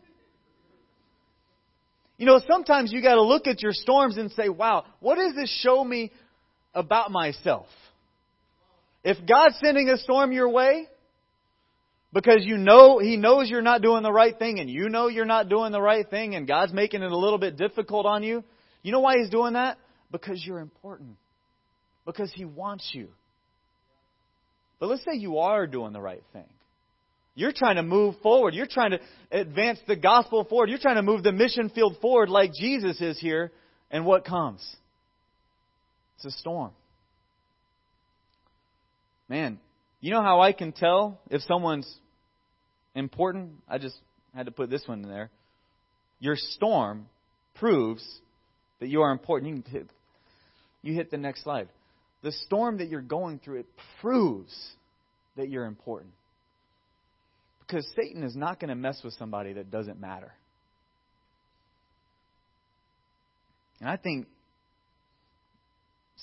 You 2.19 2.27
know, 2.27 2.39
sometimes 2.47 2.93
you 2.93 3.01
got 3.01 3.15
to 3.15 3.23
look 3.23 3.47
at 3.47 3.63
your 3.63 3.71
storms 3.73 4.17
and 4.17 4.29
say, 4.33 4.49
wow, 4.49 4.85
what 4.99 5.15
does 5.15 5.33
this 5.33 5.49
show 5.63 5.83
me 5.83 6.11
about 6.75 7.09
myself? 7.09 7.65
If 9.03 9.17
God's 9.27 9.55
sending 9.63 9.89
a 9.89 9.97
storm 9.97 10.31
your 10.31 10.49
way, 10.49 10.87
because 12.15 12.45
you 12.45 12.57
know 12.57 12.97
He 12.97 13.17
knows 13.17 13.49
you're 13.49 13.61
not 13.61 13.81
doing 13.81 14.01
the 14.01 14.11
right 14.11 14.39
thing 14.39 14.59
and 14.61 14.69
you 14.69 14.87
know 14.87 15.09
you're 15.09 15.25
not 15.25 15.49
doing 15.49 15.73
the 15.73 15.81
right 15.81 16.09
thing 16.09 16.33
and 16.33 16.47
God's 16.47 16.71
making 16.71 17.03
it 17.03 17.11
a 17.11 17.17
little 17.17 17.37
bit 17.37 17.57
difficult 17.57 18.05
on 18.05 18.23
you. 18.23 18.41
You 18.81 18.93
know 18.93 19.01
why 19.01 19.17
He's 19.17 19.29
doing 19.29 19.53
that? 19.53 19.77
Because 20.11 20.41
you're 20.43 20.59
important. 20.61 21.17
Because 22.05 22.31
He 22.33 22.45
wants 22.45 22.89
you. 22.93 23.09
But 24.79 24.87
let's 24.87 25.03
say 25.03 25.17
you 25.17 25.39
are 25.39 25.67
doing 25.67 25.91
the 25.91 25.99
right 25.99 26.23
thing. 26.31 26.45
You're 27.35 27.51
trying 27.53 27.75
to 27.75 27.83
move 27.83 28.15
forward. 28.23 28.53
You're 28.53 28.65
trying 28.65 28.91
to 28.91 28.99
advance 29.29 29.79
the 29.85 29.97
gospel 29.97 30.45
forward. 30.45 30.69
You're 30.69 30.79
trying 30.79 30.95
to 30.95 31.03
move 31.03 31.21
the 31.21 31.33
mission 31.33 31.69
field 31.69 31.97
forward 32.01 32.29
like 32.29 32.51
Jesus 32.57 33.01
is 33.01 33.19
here. 33.19 33.51
And 33.91 34.05
what 34.05 34.23
comes? 34.23 34.65
It's 36.15 36.25
a 36.25 36.31
storm. 36.39 36.71
Man, 39.27 39.59
you 39.99 40.11
know 40.11 40.21
how 40.21 40.39
I 40.39 40.53
can 40.53 40.71
tell 40.71 41.19
if 41.29 41.41
someone's 41.41 41.93
important? 42.95 43.51
I 43.67 43.77
just 43.77 43.95
had 44.33 44.47
to 44.47 44.51
put 44.51 44.69
this 44.69 44.83
one 44.85 45.03
in 45.03 45.09
there. 45.09 45.29
Your 46.19 46.35
storm 46.35 47.07
proves 47.55 48.03
that 48.79 48.87
you 48.87 49.01
are 49.01 49.11
important. 49.11 49.57
You, 49.57 49.71
hit, 49.71 49.89
you 50.81 50.93
hit 50.93 51.11
the 51.11 51.17
next 51.17 51.43
slide. 51.43 51.69
The 52.23 52.31
storm 52.31 52.77
that 52.77 52.89
you're 52.89 53.01
going 53.01 53.39
through, 53.39 53.59
it 53.59 53.67
proves 54.01 54.55
that 55.37 55.49
you're 55.49 55.65
important. 55.65 56.11
Because 57.61 57.87
Satan 57.95 58.23
is 58.23 58.35
not 58.35 58.59
going 58.59 58.69
to 58.69 58.75
mess 58.75 59.01
with 59.03 59.13
somebody 59.13 59.53
that 59.53 59.71
doesn't 59.71 59.99
matter. 59.99 60.31
And 63.79 63.89
I 63.89 63.97
think 63.97 64.27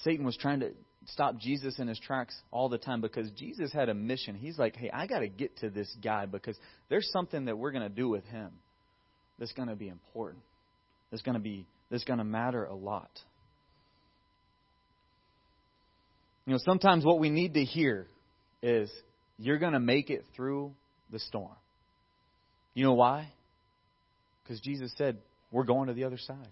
Satan 0.03 0.25
was 0.25 0.37
trying 0.37 0.61
to 0.61 0.71
stop 1.07 1.39
Jesus 1.39 1.79
in 1.79 1.89
his 1.89 1.99
tracks 1.99 2.35
all 2.51 2.69
the 2.69 2.79
time 2.79 3.01
because 3.01 3.31
Jesus 3.33 3.73
had 3.73 3.89
a 3.89 3.95
mission. 3.95 4.35
He's 4.35 4.59
like, 4.59 4.77
hey, 4.77 4.91
I 4.93 5.07
got 5.07 5.21
to 5.21 5.29
get 5.29 5.59
to 5.59 5.71
this 5.71 5.95
guy 6.03 6.27
because 6.27 6.57
there's 6.89 7.09
something 7.13 7.47
that 7.47 7.57
we're 7.57 7.73
going 7.73 7.83
to 7.83 7.95
do 7.95 8.09
with 8.09 8.25
him 8.27 8.51
that's 9.39 9.53
going 9.53 9.69
to 9.69 9.77
be 9.77 9.89
important. 9.89 10.43
That's 11.11 11.23
going 11.23 11.35
to 11.35 11.41
be 11.41 11.67
that's 11.91 12.05
going 12.05 12.19
to 12.19 12.25
matter 12.25 12.65
a 12.65 12.75
lot. 12.75 13.11
You 16.47 16.55
know, 16.55 16.59
sometimes 16.65 17.05
what 17.05 17.21
we 17.21 17.31
need 17.31 17.55
to 17.55 17.65
hear 17.65 18.07
is 18.63 18.91
you're 19.39 19.59
going 19.59 19.75
to 19.75 19.81
make 19.81 20.11
it 20.11 20.25
through 20.35 20.73
the 21.11 21.19
storm. 21.19 21.55
You 22.75 22.85
know 22.85 22.95
why? 22.95 23.29
Because 24.43 24.61
Jesus 24.61 24.93
said, 24.97 25.19
we're 25.53 25.65
going 25.65 25.89
to 25.89 25.95
the 25.95 26.05
other 26.05 26.19
side. 26.19 26.49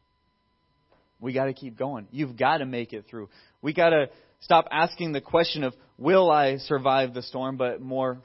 We 1.21 1.33
got 1.33 1.47
to 1.47 1.53
keep 1.53 1.77
going. 1.77 2.09
You've 2.11 2.37
got 2.37 2.59
to 2.59 2.67
make 2.67 2.93
it 2.93 3.05
through. 3.09 3.29
We 3.61 3.75
got 3.75 3.91
to 3.91 4.09
stop 4.41 4.67
asking 4.71 5.13
the 5.13 5.21
question 5.21 5.65
of, 5.65 5.75
will 5.99 6.31
I 6.31 6.57
survive 6.57 7.13
the 7.15 7.23
storm, 7.23 7.57
but 7.57 7.81
more, 7.81 8.19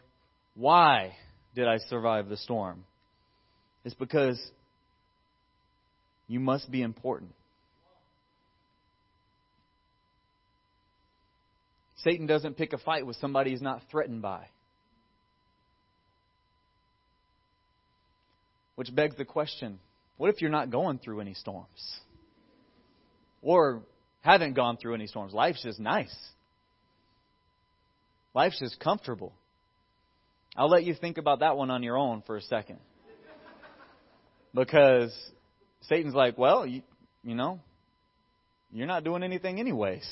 why 0.55 1.15
did 1.55 1.67
I 1.67 1.77
survive 1.89 2.29
the 2.29 2.38
storm? 2.38 2.86
It's 3.84 3.95
because 3.95 4.41
you 6.27 6.39
must 6.39 6.71
be 6.71 6.81
important. 6.81 7.31
Satan 11.97 12.27
doesn't 12.27 12.55
pick 12.55 12.73
a 12.73 12.77
fight 12.77 13.05
with 13.05 13.15
somebody 13.17 13.51
he's 13.51 13.62
not 13.62 13.81
threatened 13.89 14.21
by. 14.21 14.47
Which 18.75 18.93
begs 18.93 19.15
the 19.15 19.25
question 19.25 19.79
what 20.17 20.29
if 20.29 20.41
you're 20.41 20.51
not 20.51 20.69
going 20.69 20.99
through 20.99 21.19
any 21.19 21.34
storms? 21.34 21.99
Or 23.45 23.84
haven't 24.21 24.55
gone 24.55 24.77
through 24.77 24.95
any 24.95 25.05
storms? 25.05 25.31
Life's 25.31 25.62
just 25.62 25.79
nice. 25.79 26.13
Life's 28.34 28.60
just 28.60 28.79
comfortable. 28.79 29.34
I'll 30.58 30.67
let 30.67 30.84
you 30.84 30.95
think 30.95 31.19
about 31.19 31.41
that 31.41 31.55
one 31.55 31.69
on 31.69 31.84
your 31.84 31.95
own 31.95 32.23
for 32.25 32.38
a 32.38 32.41
second. 32.41 32.79
Because 34.53 35.15
Satan's 35.81 36.15
like, 36.15 36.39
well, 36.39 36.65
you, 36.65 36.81
you 37.23 37.36
know, 37.36 37.60
you're 38.73 38.88
not 38.88 39.03
doing 39.03 39.21
anything 39.21 39.60
anyways. 39.60 40.05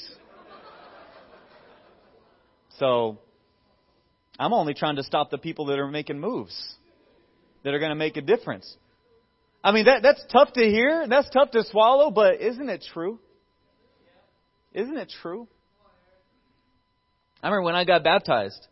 So, 2.78 3.18
I'm 4.38 4.54
only 4.54 4.76
trying 4.76 4.98
to 4.98 5.04
stop 5.04 5.32
the 5.32 5.38
people 5.40 5.66
that 5.68 5.80
are 5.80 5.88
making 5.88 6.20
moves, 6.20 6.56
that 7.64 7.74
are 7.74 7.80
going 7.80 7.92
to 7.92 7.96
make 7.96 8.16
a 8.16 8.22
difference. 8.22 8.78
I 9.64 9.72
mean, 9.72 9.86
that, 9.86 10.04
that's 10.04 10.24
tough 10.32 10.54
to 10.54 10.62
hear, 10.62 11.06
that's 11.08 11.30
tough 11.30 11.52
to 11.52 11.64
swallow, 11.64 12.12
but 12.12 12.42
isn't 12.42 12.70
it 12.70 12.86
true? 12.94 13.20
Isn't 14.74 14.98
it 14.98 15.12
true? 15.22 15.48
I 17.42 17.48
remember 17.48 17.64
when 17.64 17.76
I 17.76 17.86
got 17.86 18.04
baptized, 18.04 18.68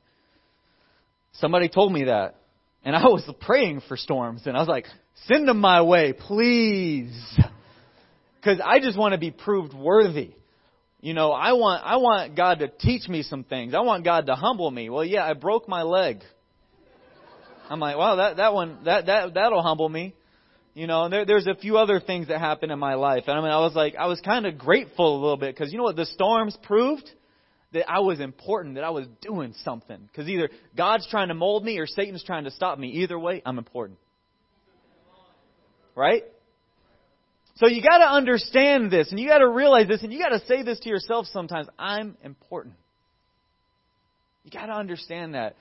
somebody 1.34 1.70
told 1.70 1.94
me 1.94 2.06
that. 2.06 2.36
And 2.84 2.96
I 2.96 3.04
was 3.04 3.30
praying 3.42 3.82
for 3.88 3.96
storms, 3.96 4.44
and 4.46 4.58
I 4.58 4.60
was 4.60 4.68
like, 4.68 4.86
send 5.28 5.48
them 5.48 5.60
my 5.60 5.82
way, 5.82 6.14
please. 6.14 7.40
Because 8.36 8.60
I 8.64 8.80
just 8.80 8.98
want 8.98 9.14
to 9.14 9.20
be 9.20 9.32
proved 9.32 9.74
worthy. 9.74 10.34
You 11.00 11.14
know, 11.14 11.32
I 11.32 11.54
want, 11.54 11.84
I 11.86 11.98
want 11.98 12.36
God 12.36 12.60
to 12.60 12.68
teach 12.68 13.08
me 13.08 13.24
some 13.24 13.44
things. 13.44 13.74
I 13.74 13.82
want 13.82 14.04
God 14.04 14.28
to 14.28 14.36
humble 14.36 14.70
me. 14.70 14.90
Well, 14.90 15.06
yeah, 15.06 15.24
I 15.26 15.34
broke 15.34 15.68
my 15.68 15.84
leg. 15.84 16.22
I'm 17.70 17.80
like, 17.80 17.98
well, 17.98 18.18
that, 18.18 18.38
that 18.38 18.54
one, 18.54 18.80
that, 18.86 19.06
that, 19.06 19.34
that'll 19.34 19.64
humble 19.64 19.90
me. 19.90 20.14
You 20.74 20.88
know, 20.88 21.10
there, 21.10 21.26
there's 21.26 21.48
a 21.48 21.56
few 21.56 21.78
other 21.78 22.00
things 22.00 22.30
that 22.30 22.40
happened 22.40 22.72
in 22.72 22.80
my 22.80 22.94
life. 22.94 23.24
And 23.28 23.38
I 23.38 23.42
mean, 23.42 23.52
I 23.52 23.60
was 23.60 23.76
like, 23.76 23.96
I 23.96 24.08
was 24.08 24.22
kind 24.22 24.46
of 24.46 24.58
grateful 24.58 25.18
a 25.18 25.20
little 25.20 25.38
bit 25.38 25.54
because 25.54 25.72
you 25.72 25.78
know 25.78 25.84
what 25.84 25.98
the 25.98 26.06
storms 26.06 26.58
proved? 26.64 27.10
That 27.74 27.90
I 27.90 28.00
was 28.00 28.20
important, 28.20 28.76
that 28.76 28.84
I 28.84 28.90
was 28.90 29.08
doing 29.22 29.54
something. 29.64 29.98
Because 30.08 30.28
either 30.28 30.50
God's 30.76 31.08
trying 31.10 31.30
to 31.30 31.34
mold 31.34 31.64
me 31.64 31.78
or 31.78 31.88
Satan's 31.88 32.24
trying 32.24 32.44
to 32.44 32.52
stop 32.52 32.78
me. 32.78 32.90
Either 33.04 33.18
way, 33.18 33.42
I'm 33.46 33.58
important. 33.58 33.98
Right? 35.96 36.24
So 37.56 37.68
you 37.68 37.82
got 37.82 38.00
to 38.00 38.10
understand 38.10 38.92
this 38.92 39.12
and 39.12 39.20
you 39.20 39.30
got 39.30 39.38
to 39.38 39.48
realize 39.48 39.88
this 39.88 40.04
and 40.04 40.12
you 40.12 40.20
got 40.20 40.30
to 40.30 40.46
say 40.48 40.64
this 40.64 40.80
to 40.82 40.90
yourself 40.90 41.28
sometimes. 41.28 41.68
I'm 41.78 42.18
important. 42.24 42.76
You 44.44 44.52
got 44.52 44.66
to 44.66 44.74
understand 44.74 45.36
that. 45.36 45.56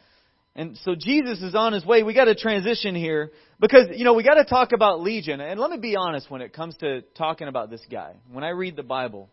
And 0.56 0.78
so 0.84 0.94
Jesus 0.98 1.42
is 1.42 1.54
on 1.54 1.72
his 1.72 1.84
way. 1.84 2.02
We 2.02 2.14
got 2.14 2.24
to 2.24 2.34
transition 2.34 2.94
here 2.94 3.30
because, 3.60 3.88
you 3.94 4.04
know, 4.04 4.14
we 4.14 4.22
got 4.22 4.34
to 4.34 4.44
talk 4.44 4.72
about 4.72 5.00
Legion. 5.00 5.40
And 5.40 5.60
let 5.60 5.70
me 5.70 5.76
be 5.76 5.96
honest 5.96 6.30
when 6.30 6.40
it 6.40 6.52
comes 6.52 6.76
to 6.78 7.02
talking 7.16 7.46
about 7.46 7.70
this 7.70 7.82
guy. 7.90 8.14
When 8.32 8.42
I 8.42 8.50
read 8.50 8.76
the 8.76 8.82
Bible, 8.82 9.28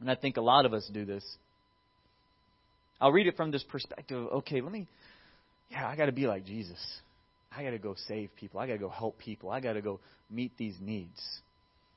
and 0.00 0.10
I 0.10 0.14
think 0.14 0.36
a 0.36 0.40
lot 0.40 0.66
of 0.66 0.72
us 0.72 0.88
do 0.92 1.04
this, 1.04 1.24
I'll 3.00 3.12
read 3.12 3.26
it 3.26 3.36
from 3.36 3.50
this 3.50 3.64
perspective. 3.64 4.28
Okay, 4.34 4.60
let 4.60 4.70
me, 4.70 4.86
yeah, 5.70 5.88
I 5.88 5.96
got 5.96 6.06
to 6.06 6.12
be 6.12 6.26
like 6.26 6.44
Jesus. 6.44 6.78
I 7.56 7.64
got 7.64 7.70
to 7.70 7.78
go 7.78 7.96
save 8.08 8.30
people. 8.36 8.60
I 8.60 8.66
got 8.66 8.74
to 8.74 8.78
go 8.78 8.88
help 8.88 9.18
people. 9.18 9.50
I 9.50 9.60
got 9.60 9.74
to 9.74 9.82
go 9.82 10.00
meet 10.30 10.52
these 10.56 10.76
needs. 10.80 11.20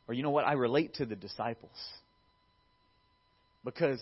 Or 0.08 0.14
you 0.14 0.24
know 0.24 0.30
what? 0.32 0.46
I 0.46 0.54
relate 0.54 0.96
to 0.96 1.06
the 1.06 1.16
disciples. 1.16 1.72
Because 3.64 4.00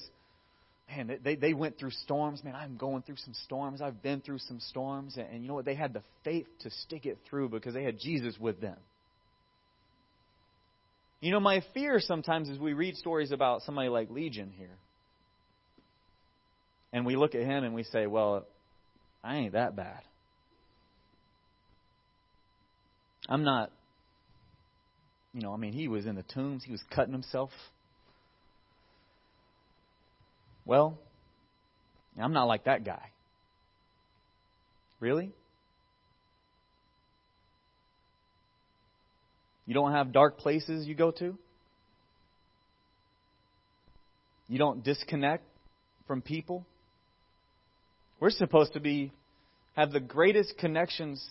man, 0.89 1.19
they, 1.24 1.36
they 1.36 1.54
went 1.54 1.78
through 1.78 1.91
storms. 1.91 2.43
Man, 2.43 2.56
I'm 2.56 2.78
going 2.78 3.02
through 3.02 3.17
some 3.17 3.34
storms. 3.45 3.82
I've 3.82 4.02
been 4.02 4.21
through 4.21 4.39
some 4.39 4.60
storms. 4.60 5.17
And, 5.17 5.28
and 5.28 5.41
you 5.41 5.48
know 5.48 5.56
what? 5.56 5.65
They 5.65 5.76
had 5.76 5.93
the 5.93 6.04
faith 6.24 6.48
to 6.62 6.69
stick 6.69 7.06
it 7.06 7.19
through 7.30 7.50
because 7.50 7.74
they 7.74 7.84
had 7.84 8.00
Jesus 8.00 8.38
with 8.39 8.62
them. 8.62 8.78
You 11.21 11.32
know, 11.32 11.39
my 11.39 11.63
fear 11.74 12.00
sometimes 12.00 12.50
is 12.50 12.60
we 12.60 12.74
read 12.74 12.98
stories 12.98 13.32
about 13.32 13.63
somebody 13.63 13.89
like 13.89 14.10
Legion 14.12 14.52
here. 14.56 14.78
And 16.93 17.06
we 17.06 17.15
look 17.15 17.36
at 17.36 17.41
him 17.41 17.63
and 17.63 17.74
we 17.74 17.84
say, 17.84 18.06
well, 18.06 18.45
I 19.24 19.38
ain't 19.38 19.54
that 19.54 19.76
bad. 19.76 20.02
I'm 23.28 23.43
not, 23.43 23.71
you 25.34 25.41
know, 25.41 25.52
I 25.52 25.58
mean, 25.58 25.74
he 25.74 25.88
was 25.88 26.06
in 26.06 26.15
the 26.15 26.24
tombs, 26.24 26.63
he 26.63 26.71
was 26.71 26.82
cutting 26.93 27.12
himself. 27.12 27.50
Well, 30.65 30.97
I'm 32.19 32.34
not 32.34 32.45
like 32.45 32.65
that 32.65 32.84
guy. 32.84 33.12
Really? 34.99 35.32
You 39.65 39.73
don't 39.73 39.91
have 39.91 40.12
dark 40.12 40.38
places 40.38 40.88
you 40.88 40.95
go 40.95 41.12
to? 41.12 41.38
You 44.47 44.58
don't 44.60 44.84
disconnect 44.84 45.43
from 46.08 46.21
people? 46.21 46.65
We're 48.19 48.30
supposed 48.30 48.73
to 48.73 48.80
be 48.80 49.12
have 49.75 49.91
the 49.91 49.99
greatest 49.99 50.58
connections. 50.58 51.23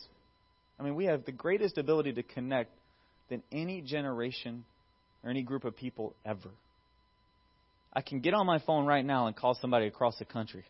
I 0.79 0.83
mean, 0.83 0.97
we 0.97 1.07
have 1.07 1.25
the 1.25 1.33
greatest 1.33 1.79
ability 1.79 2.13
to 2.15 2.23
connect 2.23 2.71
than 3.31 3.43
any 3.51 3.81
generation 3.81 4.65
or 5.23 5.31
any 5.31 5.43
group 5.43 5.65
of 5.65 5.77
people 5.77 6.15
ever. 6.27 6.51
I 7.95 8.03
can 8.03 8.21
get 8.21 8.35
on 8.35 8.47
my 8.47 8.59
phone 8.59 8.87
right 8.87 9.05
now 9.05 9.27
and 9.27 9.37
call 9.37 9.57
somebody 9.61 9.87
across 9.87 10.19
the 10.19 10.25
country. 10.25 10.65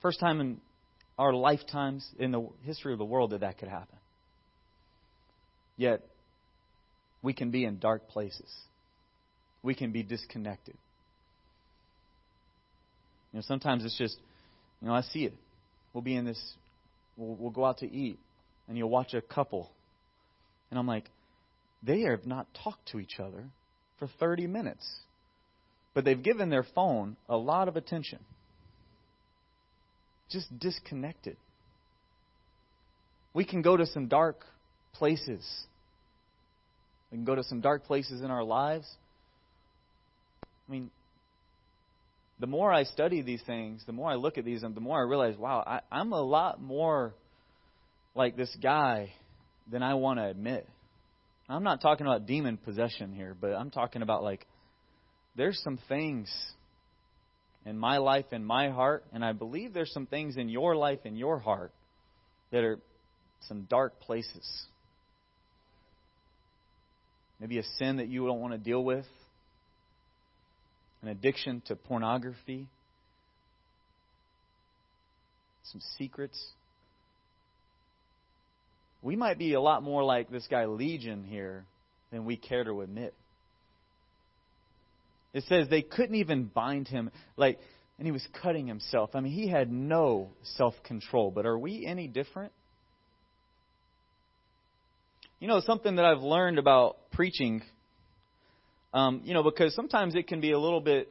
First 0.00 0.20
time 0.20 0.40
in 0.40 0.60
our 1.18 1.32
lifetimes 1.32 2.08
in 2.18 2.30
the 2.30 2.48
history 2.62 2.92
of 2.92 2.98
the 2.98 3.04
world 3.04 3.30
that 3.30 3.40
that 3.40 3.58
could 3.58 3.68
happen. 3.68 3.96
Yet, 5.76 6.02
we 7.22 7.32
can 7.32 7.50
be 7.50 7.64
in 7.64 7.78
dark 7.78 8.08
places. 8.08 8.52
We 9.62 9.74
can 9.74 9.90
be 9.90 10.02
disconnected. 10.02 10.76
You 13.32 13.38
know, 13.38 13.44
sometimes 13.46 13.84
it's 13.84 13.98
just, 13.98 14.16
you 14.80 14.88
know, 14.88 14.94
I 14.94 15.00
see 15.02 15.24
it. 15.24 15.34
We'll 15.92 16.02
be 16.02 16.14
in 16.14 16.24
this, 16.24 16.40
we'll, 17.16 17.34
we'll 17.34 17.50
go 17.50 17.64
out 17.64 17.78
to 17.78 17.90
eat, 17.90 18.18
and 18.68 18.78
you'll 18.78 18.90
watch 18.90 19.14
a 19.14 19.20
couple, 19.20 19.70
and 20.70 20.78
I'm 20.78 20.86
like, 20.86 21.10
they 21.82 22.02
have 22.02 22.26
not 22.26 22.46
talked 22.62 22.88
to 22.92 23.00
each 23.00 23.18
other 23.18 23.44
for 23.98 24.08
30 24.20 24.46
minutes. 24.46 24.86
But 25.94 26.04
they've 26.04 26.22
given 26.22 26.50
their 26.50 26.66
phone 26.74 27.16
a 27.28 27.36
lot 27.36 27.68
of 27.68 27.76
attention. 27.76 28.18
Just 30.30 30.58
disconnected. 30.58 31.36
We 33.32 33.44
can 33.44 33.62
go 33.62 33.76
to 33.76 33.86
some 33.86 34.08
dark 34.08 34.40
places. 34.92 35.44
We 37.10 37.18
can 37.18 37.24
go 37.24 37.36
to 37.36 37.44
some 37.44 37.60
dark 37.60 37.84
places 37.84 38.22
in 38.22 38.30
our 38.30 38.42
lives. 38.42 38.88
I 40.68 40.72
mean, 40.72 40.90
the 42.40 42.46
more 42.46 42.72
I 42.72 42.84
study 42.84 43.22
these 43.22 43.42
things, 43.46 43.82
the 43.86 43.92
more 43.92 44.10
I 44.10 44.14
look 44.14 44.38
at 44.38 44.44
these, 44.44 44.62
and 44.62 44.74
the 44.74 44.80
more 44.80 44.98
I 44.98 45.02
realize, 45.02 45.36
wow, 45.36 45.62
I, 45.64 45.80
I'm 45.92 46.12
a 46.12 46.20
lot 46.20 46.60
more 46.60 47.14
like 48.14 48.36
this 48.36 48.54
guy 48.60 49.12
than 49.70 49.82
I 49.82 49.94
want 49.94 50.18
to 50.18 50.26
admit. 50.26 50.68
I'm 51.48 51.62
not 51.62 51.80
talking 51.80 52.06
about 52.06 52.26
demon 52.26 52.56
possession 52.56 53.12
here, 53.12 53.36
but 53.38 53.52
I'm 53.52 53.70
talking 53.70 54.02
about 54.02 54.22
like 54.22 54.46
there's 55.36 55.60
some 55.62 55.78
things 55.88 56.32
in 57.66 57.78
my 57.78 57.98
life, 57.98 58.26
in 58.32 58.44
my 58.44 58.70
heart, 58.70 59.04
and 59.12 59.24
I 59.24 59.32
believe 59.32 59.72
there's 59.72 59.92
some 59.92 60.06
things 60.06 60.36
in 60.36 60.48
your 60.48 60.76
life, 60.76 61.00
in 61.04 61.16
your 61.16 61.38
heart, 61.38 61.72
that 62.52 62.62
are 62.62 62.78
some 63.48 63.62
dark 63.62 64.00
places. 64.00 64.66
Maybe 67.40 67.58
a 67.58 67.64
sin 67.78 67.96
that 67.96 68.08
you 68.08 68.26
don't 68.26 68.40
want 68.40 68.52
to 68.52 68.58
deal 68.58 68.82
with, 68.82 69.06
an 71.02 71.08
addiction 71.08 71.62
to 71.66 71.76
pornography, 71.76 72.68
some 75.64 75.80
secrets. 75.98 76.42
We 79.02 79.16
might 79.16 79.38
be 79.38 79.54
a 79.54 79.60
lot 79.60 79.82
more 79.82 80.04
like 80.04 80.30
this 80.30 80.46
guy 80.48 80.66
Legion 80.66 81.24
here 81.24 81.64
than 82.10 82.24
we 82.24 82.36
care 82.36 82.64
to 82.64 82.82
admit. 82.82 83.14
It 85.34 85.44
says 85.48 85.68
they 85.68 85.82
couldn't 85.82 86.14
even 86.14 86.44
bind 86.44 86.88
him. 86.88 87.10
Like, 87.36 87.58
and 87.98 88.06
he 88.06 88.12
was 88.12 88.26
cutting 88.40 88.66
himself. 88.66 89.10
I 89.14 89.20
mean, 89.20 89.32
he 89.32 89.48
had 89.48 89.70
no 89.70 90.30
self 90.56 90.74
control. 90.84 91.30
But 91.30 91.44
are 91.44 91.58
we 91.58 91.84
any 91.84 92.06
different? 92.06 92.52
You 95.40 95.48
know, 95.48 95.60
something 95.60 95.96
that 95.96 96.04
I've 96.04 96.22
learned 96.22 96.58
about 96.58 96.96
preaching, 97.12 97.62
um, 98.94 99.20
you 99.24 99.34
know, 99.34 99.42
because 99.42 99.74
sometimes 99.74 100.14
it 100.14 100.28
can 100.28 100.40
be 100.40 100.52
a 100.52 100.58
little 100.58 100.80
bit 100.80 101.08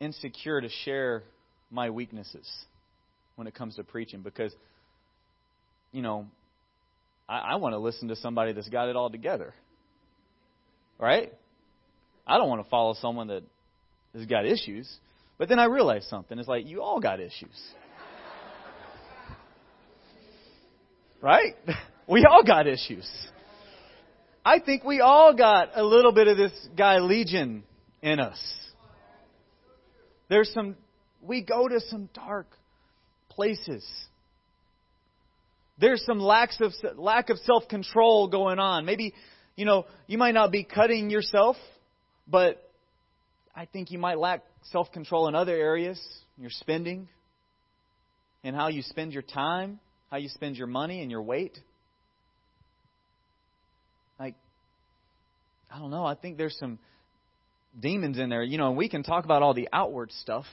insecure 0.00 0.60
to 0.60 0.68
share 0.84 1.22
my 1.70 1.90
weaknesses 1.90 2.46
when 3.36 3.46
it 3.46 3.54
comes 3.54 3.76
to 3.76 3.84
preaching 3.84 4.20
because, 4.20 4.52
you 5.92 6.02
know, 6.02 6.26
I, 7.28 7.38
I 7.38 7.54
want 7.56 7.72
to 7.72 7.78
listen 7.78 8.08
to 8.08 8.16
somebody 8.16 8.52
that's 8.52 8.68
got 8.68 8.88
it 8.88 8.96
all 8.96 9.10
together. 9.10 9.54
Right? 10.98 11.32
I 12.26 12.38
don't 12.38 12.48
want 12.48 12.64
to 12.64 12.68
follow 12.68 12.94
someone 12.94 13.28
that 13.28 13.42
has 14.14 14.26
got 14.26 14.46
issues. 14.46 14.90
But 15.38 15.48
then 15.48 15.58
I 15.58 15.64
realized 15.64 16.08
something. 16.08 16.38
It's 16.38 16.48
like, 16.48 16.66
you 16.66 16.82
all 16.82 17.00
got 17.00 17.20
issues. 17.20 17.56
right? 21.20 21.54
We 22.08 22.24
all 22.24 22.44
got 22.44 22.68
issues. 22.68 23.04
I 24.44 24.60
think 24.60 24.84
we 24.84 25.00
all 25.00 25.34
got 25.34 25.70
a 25.74 25.82
little 25.82 26.12
bit 26.12 26.28
of 26.28 26.36
this 26.36 26.52
guy 26.76 27.00
Legion 27.00 27.64
in 28.00 28.20
us. 28.20 28.38
There's 30.28 30.52
some, 30.52 30.76
we 31.20 31.42
go 31.42 31.66
to 31.66 31.80
some 31.80 32.08
dark 32.14 32.46
places. 33.28 33.84
There's 35.80 36.04
some 36.06 36.20
lacks 36.20 36.60
of, 36.60 36.72
lack 36.96 37.28
of 37.28 37.38
self 37.38 37.66
control 37.66 38.28
going 38.28 38.60
on. 38.60 38.84
Maybe, 38.84 39.12
you 39.56 39.64
know, 39.64 39.86
you 40.06 40.18
might 40.18 40.34
not 40.34 40.52
be 40.52 40.62
cutting 40.62 41.10
yourself, 41.10 41.56
but 42.26 42.70
I 43.54 43.66
think 43.66 43.90
you 43.90 43.98
might 43.98 44.18
lack 44.18 44.42
self 44.70 44.90
control 44.92 45.28
in 45.28 45.34
other 45.34 45.54
areas. 45.54 46.00
Your 46.38 46.50
spending, 46.50 47.08
and 48.44 48.54
how 48.54 48.68
you 48.68 48.82
spend 48.82 49.12
your 49.12 49.22
time, 49.22 49.80
how 50.10 50.18
you 50.18 50.28
spend 50.28 50.56
your 50.56 50.66
money 50.66 51.00
and 51.00 51.10
your 51.10 51.22
weight. 51.22 51.58
Like, 54.20 54.34
I 55.70 55.78
don't 55.78 55.90
know. 55.90 56.04
I 56.04 56.14
think 56.14 56.36
there's 56.36 56.56
some 56.58 56.78
demons 57.78 58.18
in 58.18 58.28
there. 58.28 58.42
You 58.42 58.58
know, 58.58 58.72
we 58.72 58.88
can 58.88 59.02
talk 59.02 59.24
about 59.24 59.42
all 59.42 59.54
the 59.54 59.68
outward 59.72 60.12
stuff, 60.12 60.46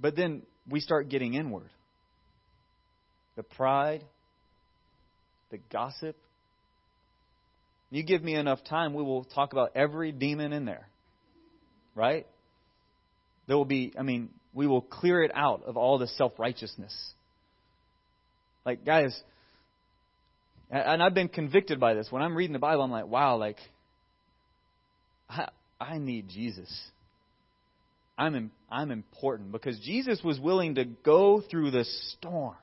but 0.00 0.16
then 0.16 0.42
we 0.68 0.80
start 0.80 1.08
getting 1.08 1.34
inward. 1.34 1.70
The 3.36 3.42
pride, 3.42 4.02
the 5.50 5.58
gossip. 5.70 6.16
You 7.90 8.02
give 8.02 8.22
me 8.22 8.34
enough 8.34 8.64
time, 8.64 8.94
we 8.94 9.02
will 9.02 9.24
talk 9.24 9.52
about 9.52 9.72
every 9.74 10.12
demon 10.12 10.52
in 10.52 10.64
there. 10.64 10.88
Right? 11.94 12.26
There 13.46 13.56
will 13.56 13.64
be, 13.64 13.92
I 13.98 14.02
mean, 14.02 14.30
we 14.52 14.66
will 14.66 14.82
clear 14.82 15.22
it 15.22 15.30
out 15.34 15.62
of 15.64 15.76
all 15.76 15.98
the 15.98 16.08
self 16.08 16.32
righteousness. 16.38 16.94
Like, 18.64 18.84
guys, 18.84 19.18
and 20.70 21.02
I've 21.02 21.14
been 21.14 21.28
convicted 21.28 21.78
by 21.78 21.94
this. 21.94 22.08
When 22.10 22.22
I'm 22.22 22.36
reading 22.36 22.52
the 22.52 22.58
Bible, 22.58 22.82
I'm 22.82 22.90
like, 22.90 23.06
wow, 23.06 23.36
like, 23.36 23.58
I, 25.30 25.48
I 25.80 25.98
need 25.98 26.28
Jesus. 26.28 26.68
I'm, 28.18 28.50
I'm 28.70 28.90
important 28.90 29.52
because 29.52 29.78
Jesus 29.80 30.20
was 30.24 30.40
willing 30.40 30.76
to 30.76 30.84
go 30.84 31.40
through 31.40 31.70
the 31.70 31.84
storm 31.84 32.56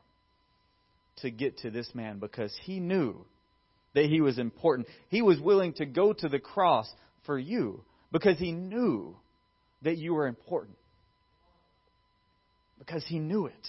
to 1.18 1.32
get 1.32 1.60
to 1.60 1.70
this 1.72 1.90
man 1.94 2.20
because 2.20 2.54
he 2.64 2.80
knew 2.80 3.24
that 3.94 4.06
he 4.06 4.22
was 4.22 4.38
important. 4.40 4.88
He 5.10 5.22
was 5.22 5.40
willing 5.40 5.74
to 5.74 5.86
go 5.86 6.14
to 6.14 6.30
the 6.30 6.40
cross 6.40 6.92
for 7.26 7.38
you 7.38 7.84
because 8.12 8.38
he 8.38 8.52
knew 8.52 9.16
that 9.84 9.98
you 9.98 10.14
were 10.14 10.28
important. 10.28 10.78
Because 12.80 13.04
he 13.08 13.20
knew 13.20 13.46
it. 13.46 13.68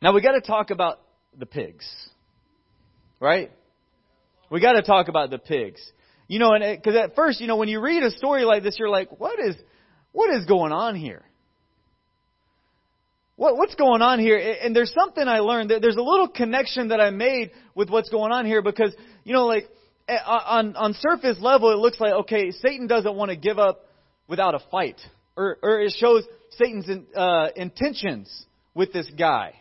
Now 0.00 0.12
we 0.12 0.20
got 0.20 0.32
to 0.32 0.40
talk 0.40 0.70
about 0.70 1.00
the 1.38 1.46
pigs. 1.46 1.86
Right? 3.20 3.50
We 4.50 4.60
got 4.60 4.72
to 4.72 4.82
talk 4.82 5.08
about 5.08 5.30
the 5.30 5.38
pigs. 5.38 5.80
You 6.28 6.38
know, 6.38 6.52
and 6.52 6.80
because 6.80 6.96
at 6.96 7.14
first, 7.14 7.40
you 7.40 7.46
know, 7.46 7.56
when 7.56 7.68
you 7.68 7.80
read 7.80 8.02
a 8.02 8.10
story 8.10 8.44
like 8.44 8.62
this, 8.62 8.76
you're 8.78 8.88
like, 8.88 9.20
what 9.20 9.38
is, 9.38 9.56
what 10.12 10.34
is 10.34 10.46
going 10.46 10.72
on 10.72 10.94
here? 10.94 11.22
What, 13.36 13.56
what's 13.56 13.74
going 13.74 14.00
on 14.00 14.20
here? 14.20 14.56
And 14.62 14.74
there's 14.74 14.92
something 14.92 15.26
I 15.26 15.40
learned. 15.40 15.70
There's 15.70 15.96
a 15.96 16.02
little 16.02 16.28
connection 16.28 16.88
that 16.88 17.00
I 17.00 17.10
made 17.10 17.50
with 17.74 17.90
what's 17.90 18.08
going 18.08 18.32
on 18.32 18.46
here 18.46 18.62
because, 18.62 18.94
you 19.24 19.32
know, 19.32 19.46
like, 19.46 19.68
on, 20.08 20.76
on 20.76 20.94
surface 20.94 21.38
level, 21.40 21.72
it 21.72 21.78
looks 21.78 21.98
like, 21.98 22.12
okay, 22.12 22.50
Satan 22.50 22.86
doesn't 22.86 23.14
want 23.14 23.30
to 23.30 23.36
give 23.36 23.58
up 23.58 23.86
without 24.28 24.54
a 24.54 24.60
fight. 24.70 25.00
Or, 25.36 25.58
or 25.62 25.80
it 25.80 25.94
shows 25.98 26.24
Satan's 26.50 26.88
in, 26.88 27.06
uh, 27.16 27.48
intentions 27.56 28.46
with 28.74 28.92
this 28.92 29.10
guy. 29.18 29.54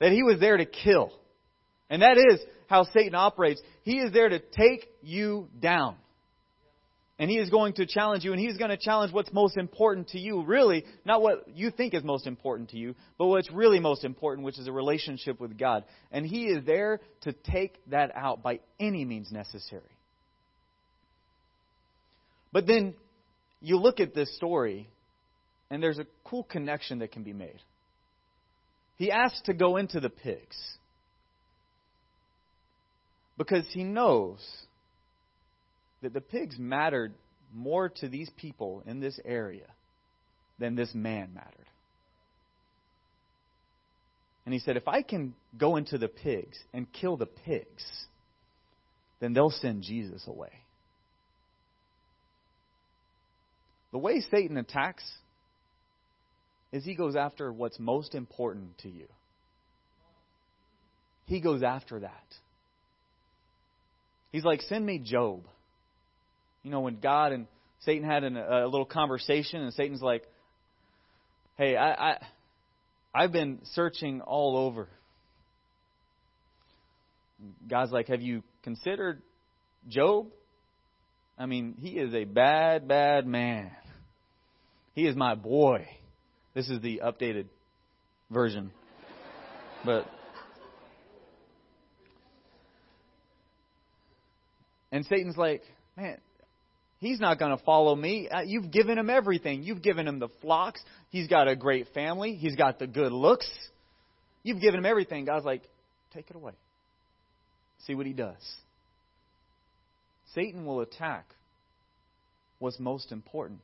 That 0.00 0.12
he 0.12 0.22
was 0.22 0.38
there 0.38 0.56
to 0.56 0.66
kill. 0.66 1.12
And 1.90 2.02
that 2.02 2.16
is 2.16 2.40
how 2.68 2.84
Satan 2.84 3.14
operates. 3.14 3.60
He 3.82 3.98
is 3.98 4.12
there 4.12 4.28
to 4.28 4.38
take 4.38 4.88
you 5.02 5.48
down. 5.60 5.96
And 7.18 7.30
he 7.30 7.38
is 7.38 7.48
going 7.48 7.74
to 7.74 7.86
challenge 7.86 8.24
you, 8.24 8.32
and 8.32 8.40
he's 8.40 8.56
going 8.56 8.70
to 8.70 8.76
challenge 8.76 9.12
what's 9.12 9.32
most 9.32 9.56
important 9.56 10.08
to 10.08 10.18
you, 10.18 10.42
really, 10.42 10.84
not 11.04 11.22
what 11.22 11.46
you 11.54 11.70
think 11.70 11.94
is 11.94 12.02
most 12.02 12.26
important 12.26 12.70
to 12.70 12.76
you, 12.76 12.96
but 13.18 13.26
what's 13.26 13.50
really 13.52 13.78
most 13.78 14.04
important, 14.04 14.44
which 14.44 14.58
is 14.58 14.66
a 14.66 14.72
relationship 14.72 15.40
with 15.40 15.56
God. 15.56 15.84
And 16.10 16.26
he 16.26 16.46
is 16.46 16.64
there 16.64 17.00
to 17.20 17.32
take 17.32 17.78
that 17.90 18.10
out 18.16 18.42
by 18.42 18.58
any 18.80 19.04
means 19.04 19.30
necessary. 19.30 19.82
But 22.52 22.66
then 22.66 22.94
you 23.60 23.78
look 23.78 24.00
at 24.00 24.12
this 24.12 24.34
story, 24.36 24.88
and 25.70 25.80
there's 25.80 26.00
a 26.00 26.06
cool 26.24 26.42
connection 26.42 26.98
that 26.98 27.12
can 27.12 27.22
be 27.22 27.32
made. 27.32 27.60
He 28.96 29.12
asks 29.12 29.40
to 29.42 29.54
go 29.54 29.76
into 29.76 30.00
the 30.00 30.10
pigs 30.10 30.56
because 33.38 33.66
he 33.72 33.84
knows 33.84 34.40
that 36.04 36.12
the 36.12 36.20
pigs 36.20 36.56
mattered 36.58 37.14
more 37.52 37.88
to 37.88 38.08
these 38.08 38.30
people 38.36 38.82
in 38.86 39.00
this 39.00 39.18
area 39.24 39.66
than 40.58 40.74
this 40.74 40.94
man 40.94 41.32
mattered. 41.34 41.66
And 44.44 44.52
he 44.52 44.60
said, 44.60 44.76
If 44.76 44.86
I 44.86 45.00
can 45.00 45.34
go 45.56 45.76
into 45.76 45.96
the 45.96 46.08
pigs 46.08 46.58
and 46.74 46.92
kill 46.92 47.16
the 47.16 47.26
pigs, 47.26 47.82
then 49.20 49.32
they'll 49.32 49.50
send 49.50 49.82
Jesus 49.82 50.22
away. 50.26 50.52
The 53.92 53.98
way 53.98 54.20
Satan 54.30 54.58
attacks 54.58 55.04
is 56.70 56.84
he 56.84 56.94
goes 56.94 57.16
after 57.16 57.50
what's 57.50 57.78
most 57.78 58.14
important 58.14 58.76
to 58.78 58.90
you. 58.90 59.06
He 61.24 61.40
goes 61.40 61.62
after 61.62 62.00
that. 62.00 62.26
He's 64.32 64.44
like, 64.44 64.60
Send 64.62 64.84
me 64.84 64.98
Job. 64.98 65.44
You 66.64 66.70
know, 66.70 66.80
when 66.80 66.98
God 66.98 67.32
and 67.32 67.46
Satan 67.80 68.02
had 68.04 68.24
an, 68.24 68.36
a 68.36 68.64
little 68.64 68.86
conversation, 68.86 69.60
and 69.62 69.72
Satan's 69.74 70.02
like, 70.02 70.24
"Hey, 71.56 71.76
I, 71.76 72.12
I, 72.12 72.26
I've 73.14 73.32
been 73.32 73.60
searching 73.74 74.22
all 74.22 74.56
over." 74.56 74.88
God's 77.68 77.92
like, 77.92 78.08
"Have 78.08 78.22
you 78.22 78.42
considered 78.62 79.22
Job? 79.88 80.28
I 81.38 81.46
mean, 81.46 81.74
he 81.78 81.90
is 81.90 82.14
a 82.14 82.24
bad, 82.24 82.88
bad 82.88 83.26
man. 83.26 83.70
He 84.94 85.06
is 85.06 85.14
my 85.14 85.34
boy." 85.36 85.86
This 86.54 86.70
is 86.70 86.80
the 86.80 87.02
updated 87.04 87.46
version, 88.30 88.70
but. 89.84 90.06
And 94.92 95.04
Satan's 95.06 95.36
like, 95.36 95.62
man, 95.96 96.18
He's 97.04 97.20
not 97.20 97.38
going 97.38 97.56
to 97.56 97.62
follow 97.64 97.94
me. 97.94 98.28
Uh, 98.28 98.40
you've 98.40 98.70
given 98.70 98.98
him 98.98 99.10
everything. 99.10 99.62
You've 99.62 99.82
given 99.82 100.08
him 100.08 100.18
the 100.18 100.28
flocks. 100.40 100.80
He's 101.10 101.28
got 101.28 101.48
a 101.48 101.56
great 101.56 101.88
family. 101.92 102.34
He's 102.34 102.56
got 102.56 102.78
the 102.78 102.86
good 102.86 103.12
looks. 103.12 103.48
You've 104.42 104.60
given 104.60 104.78
him 104.80 104.86
everything. 104.86 105.24
God's 105.24 105.44
like, 105.44 105.62
take 106.14 106.30
it 106.30 106.36
away. 106.36 106.52
See 107.86 107.94
what 107.94 108.06
he 108.06 108.12
does. 108.12 108.36
Satan 110.34 110.64
will 110.64 110.80
attack 110.80 111.26
what's 112.58 112.80
most 112.80 113.12
important. 113.12 113.60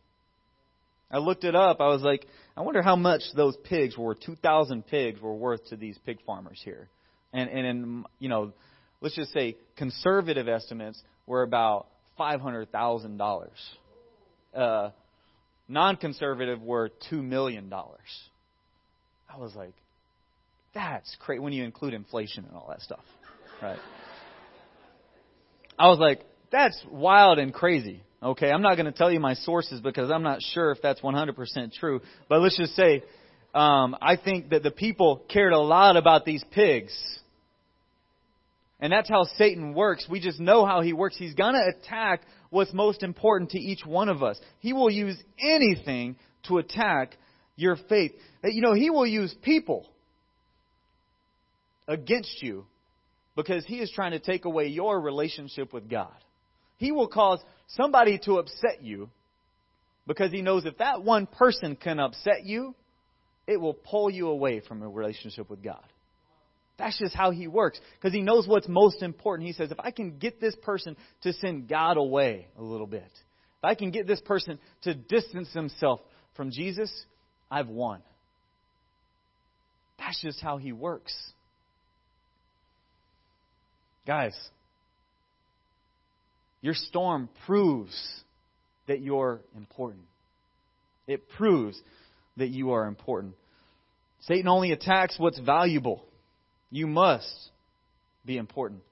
I 1.11 1.18
looked 1.18 1.44
it 1.44 1.57
up. 1.57 1.81
I 1.81 1.88
was 1.88 2.03
like, 2.03 2.26
I 2.57 2.61
wonder 2.61 2.83
how 2.83 2.96
much 2.96 3.22
those 3.35 3.57
pigs 3.64 3.96
were. 3.96 4.14
Two 4.14 4.37
thousand 4.37 4.87
pigs 4.87 5.20
were 5.20 5.35
worth 5.35 5.66
to 5.70 5.76
these 5.76 5.98
pig 6.07 6.18
farmers 6.24 6.61
here, 6.64 6.88
and 7.33 7.50
and 7.50 7.66
in 7.66 8.05
you 8.20 8.29
know, 8.29 8.53
let's 9.00 9.16
just 9.16 9.33
say 9.33 9.57
conservative 9.76 10.46
estimates 10.46 11.03
were 11.26 11.42
about 11.42 11.88
$500,000. 12.20 13.48
Uh, 14.54 14.90
non 15.68 15.96
conservative 15.96 16.61
were 16.61 16.90
$2 17.11 17.24
million. 17.24 17.72
I 17.72 19.38
was 19.38 19.54
like, 19.54 19.74
that's 20.74 21.16
crazy 21.20 21.40
when 21.40 21.52
you 21.52 21.64
include 21.64 21.94
inflation 21.94 22.44
and 22.44 22.54
all 22.54 22.66
that 22.68 22.83
stuff. 22.83 23.04
Right? 23.62 23.78
I 25.78 25.88
was 25.88 25.98
like, 25.98 26.20
that's 26.52 26.80
wild 26.90 27.38
and 27.38 27.54
crazy. 27.54 28.02
Okay, 28.22 28.50
I'm 28.50 28.61
not 28.61 28.74
going 28.74 28.87
to 28.87 28.92
tell 28.92 29.11
you 29.11 29.18
my 29.18 29.33
sources 29.35 29.80
because 29.80 30.11
I'm 30.11 30.22
not 30.22 30.42
sure 30.42 30.72
if 30.72 30.82
that's 30.82 31.01
100% 31.01 31.72
true. 31.72 32.03
But 32.28 32.40
let's 32.40 32.57
just 32.57 32.76
say, 32.76 33.03
um, 33.55 33.97
I 34.03 34.16
think 34.16 34.51
that 34.51 34.62
the 34.62 34.70
people 34.70 35.24
cared 35.32 35.55
a 35.55 35.59
lot 35.59 35.97
about 35.97 36.26
these 36.26 36.45
pigs 36.51 36.92
and 38.81 38.93
that's 38.93 39.09
how 39.09 39.24
Satan 39.37 39.74
works. 39.74 40.07
We 40.09 40.20
just 40.20 40.41
know 40.41 40.64
how 40.64 40.81
he 40.81 40.93
works. 40.93 41.16
He's 41.16 41.35
going 41.35 41.55
to 41.55 41.72
attack 41.78 42.22
what's 42.49 42.72
most 42.72 43.03
important 43.03 43.51
to 43.51 43.59
each 43.59 43.85
one 43.85 44.09
of 44.09 44.22
us. 44.22 44.41
He 44.61 44.72
will 44.72 44.91
use 44.91 45.16
anything 45.39 46.16
to 46.49 46.59
attack 46.59 47.16
your 47.57 47.76
faith. 47.89 48.12
You 48.43 48.62
know, 48.62 48.72
he 48.72 48.89
will 48.89 49.07
use 49.07 49.35
people 49.43 49.87
against 51.87 52.43
you 52.43 52.64
because 53.37 53.64
he 53.66 53.76
is 53.76 53.91
trying 53.95 54.12
to 54.12 54.18
take 54.18 54.47
away 54.47 54.68
your 54.68 54.99
relationship 54.99 55.72
with 55.72 55.89
God. 55.89 56.14
He 56.78 56.91
will 56.93 57.09
cause 57.09 57.41
somebody 57.68 58.18
to 58.24 58.39
upset 58.39 58.83
you 58.83 59.11
because 60.07 60.33
he 60.33 60.41
knows 60.41 60.64
if 60.64 60.78
that 60.78 61.03
one 61.03 61.26
person 61.26 61.76
can 61.76 62.01
upset 62.01 62.45
you, 62.45 62.74
it 63.47 63.61
will 63.61 63.74
pull 63.74 64.11
you 64.11 64.28
away 64.28 64.61
from 64.61 64.83
a 64.83 64.89
relationship 64.89 65.51
with 65.51 65.62
God. 65.62 65.85
That's 66.81 66.99
just 66.99 67.14
how 67.14 67.31
he 67.31 67.47
works 67.47 67.78
because 67.99 68.14
he 68.14 68.22
knows 68.22 68.49
what's 68.49 68.66
most 68.66 69.03
important. 69.03 69.47
He 69.47 69.53
says, 69.53 69.70
if 69.70 69.78
I 69.78 69.91
can 69.91 70.18
get 70.18 70.41
this 70.41 70.57
person 70.62 70.97
to 71.22 71.35
send 71.35 71.68
God 71.68 71.99
away 71.99 72.49
a 72.57 72.62
little 72.62 72.87
bit, 72.87 73.03
if 73.05 73.64
I 73.64 73.74
can 73.74 73.91
get 73.91 74.07
this 74.07 74.20
person 74.22 74.59
to 74.85 74.95
distance 74.95 75.53
himself 75.53 76.01
from 76.37 76.51
Jesus, 76.51 76.91
I've 77.51 77.68
won. 77.68 78.01
That's 79.99 80.22
just 80.22 80.41
how 80.41 80.57
He 80.57 80.72
works. 80.72 81.14
Guys, 84.07 84.35
your 86.62 86.72
storm 86.72 87.28
proves 87.45 87.95
that 88.89 89.03
you're 89.03 89.43
important. 89.55 90.05
It 91.07 91.28
proves 91.28 91.78
that 92.39 92.49
you 92.49 92.72
are 92.72 92.87
important. 92.87 93.35
Satan 94.22 94.49
only 94.49 94.72
attacks 94.72 95.16
what's 95.18 95.39
valuable. 95.39 96.07
You 96.71 96.87
must 96.87 97.51
be 98.25 98.37
important. 98.37 98.83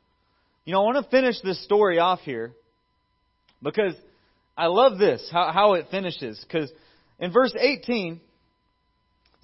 You 0.64 0.72
know, 0.72 0.82
I 0.82 0.84
want 0.84 1.04
to 1.04 1.10
finish 1.10 1.36
this 1.42 1.62
story 1.64 1.98
off 1.98 2.20
here 2.20 2.52
because 3.62 3.94
I 4.56 4.66
love 4.66 4.98
this, 4.98 5.26
how, 5.30 5.52
how 5.52 5.74
it 5.74 5.86
finishes. 5.90 6.44
Because 6.46 6.70
in 7.18 7.32
verse 7.32 7.54
18, 7.58 8.14
it 8.14 8.20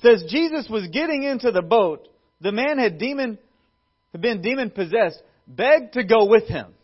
says, 0.03 0.24
Jesus 0.28 0.68
was 0.68 0.89
getting 0.89 1.22
into 1.22 1.51
the 1.51 1.62
boat. 1.62 2.09
The 2.41 2.53
man 2.53 2.78
had 2.78 2.99
demon, 2.99 3.39
had 4.12 4.20
been 4.20 4.43
demon 4.43 4.70
possessed, 4.70 5.22
begged 5.47 5.95
to 5.95 6.05
go 6.05 6.26
with 6.26 6.49
him. 6.49 6.66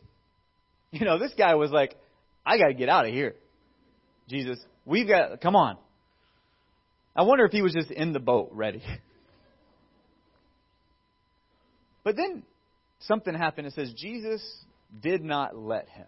You 0.93 1.07
know, 1.07 1.21
this 1.21 1.33
guy 1.39 1.55
was 1.55 1.71
like, 1.71 1.95
I 2.45 2.59
got 2.59 2.67
to 2.67 2.75
get 2.75 2.89
out 2.89 3.07
of 3.07 3.13
here. 3.13 3.37
Jesus, 4.29 4.59
we've 4.85 5.07
got, 5.07 5.41
come 5.41 5.55
on. 5.55 5.77
I 7.15 7.23
wonder 7.23 7.45
if 7.45 7.53
he 7.53 7.63
was 7.63 7.73
just 7.73 7.93
in 7.93 8.13
the 8.13 8.19
boat 8.19 8.51
ready. 8.53 8.83
But 12.05 12.17
then 12.17 12.43
something 13.01 13.35
happened. 13.35 13.67
It 13.67 13.75
says 13.75 13.93
Jesus 13.97 14.43
did 15.03 15.23
not 15.23 15.57
let 15.57 15.89
him. 15.89 16.07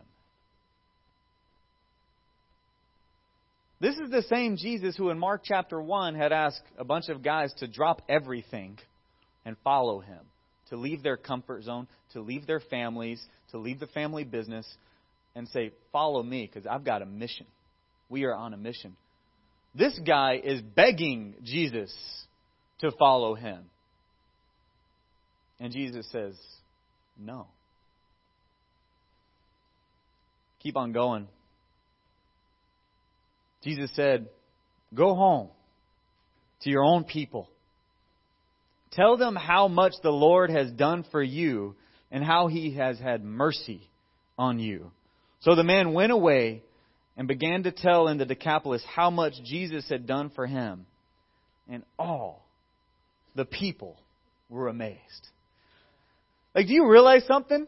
This 3.81 3.97
is 3.97 4.11
the 4.11 4.23
same 4.23 4.57
Jesus 4.57 4.97
who 4.97 5.11
in 5.11 5.19
Mark 5.19 5.43
chapter 5.45 5.83
1 5.83 6.15
had 6.15 6.33
asked 6.33 6.63
a 6.79 6.85
bunch 6.85 7.09
of 7.09 7.23
guys 7.23 7.53
to 7.59 7.67
drop 7.67 8.01
everything 8.09 8.79
and 9.45 9.57
follow 9.65 9.99
him, 9.99 10.21
to 10.71 10.77
leave 10.77 11.03
their 11.03 11.17
comfort 11.17 11.65
zone, 11.65 11.89
to 12.13 12.21
leave 12.21 12.47
their 12.47 12.61
families, 12.61 13.21
to 13.51 13.59
leave 13.59 13.81
the 13.81 13.89
family 13.89 14.23
business, 14.23 14.73
and 15.35 15.49
say, 15.49 15.73
Follow 15.91 16.23
me, 16.23 16.47
because 16.47 16.65
I've 16.65 16.85
got 16.85 17.03
a 17.03 17.07
mission. 17.07 17.47
We 18.09 18.23
are 18.23 18.35
on 18.35 18.55
a 18.55 18.57
mission. 18.57 18.97
This 19.75 19.99
guy 20.07 20.41
is 20.43 20.61
begging 20.61 21.35
Jesus 21.43 21.93
to 22.81 22.93
follow 22.93 23.35
him. 23.35 23.65
And 25.63 25.73
Jesus 25.73 26.05
says, 26.11 26.35
No. 27.17 27.47
Keep 30.61 30.77
on 30.77 30.91
going. 30.91 31.29
Jesus 33.63 33.95
said, 33.95 34.29
Go 34.93 35.15
home 35.15 35.51
to 36.63 36.71
your 36.71 36.83
own 36.83 37.05
people. 37.05 37.49
Tell 38.91 39.17
them 39.17 39.37
how 39.37 39.69
much 39.69 39.93
the 40.03 40.11
Lord 40.11 40.51
has 40.51 40.69
done 40.73 41.05
for 41.13 41.23
you 41.23 41.77
and 42.11 42.25
how 42.25 42.49
he 42.49 42.75
has 42.75 42.99
had 42.99 43.23
mercy 43.23 43.89
on 44.37 44.59
you. 44.59 44.91
So 45.43 45.55
the 45.55 45.63
man 45.63 45.93
went 45.93 46.11
away 46.11 46.65
and 47.17 47.29
began 47.29 47.63
to 47.63 47.71
tell 47.71 48.09
in 48.09 48.19
the 48.19 48.27
Decapolis 48.27 48.85
how 48.97 49.11
much 49.11 49.35
Jesus 49.45 49.89
had 49.89 50.09
done 50.09 50.31
for 50.35 50.45
him. 50.45 50.87
And 51.69 51.85
all 52.01 52.45
the 53.37 53.45
people 53.45 53.97
were 54.51 54.67
amazed. 54.67 55.29
Like, 56.55 56.67
do 56.67 56.75
you 56.75 56.89
realize 56.89 57.25
something? 57.27 57.67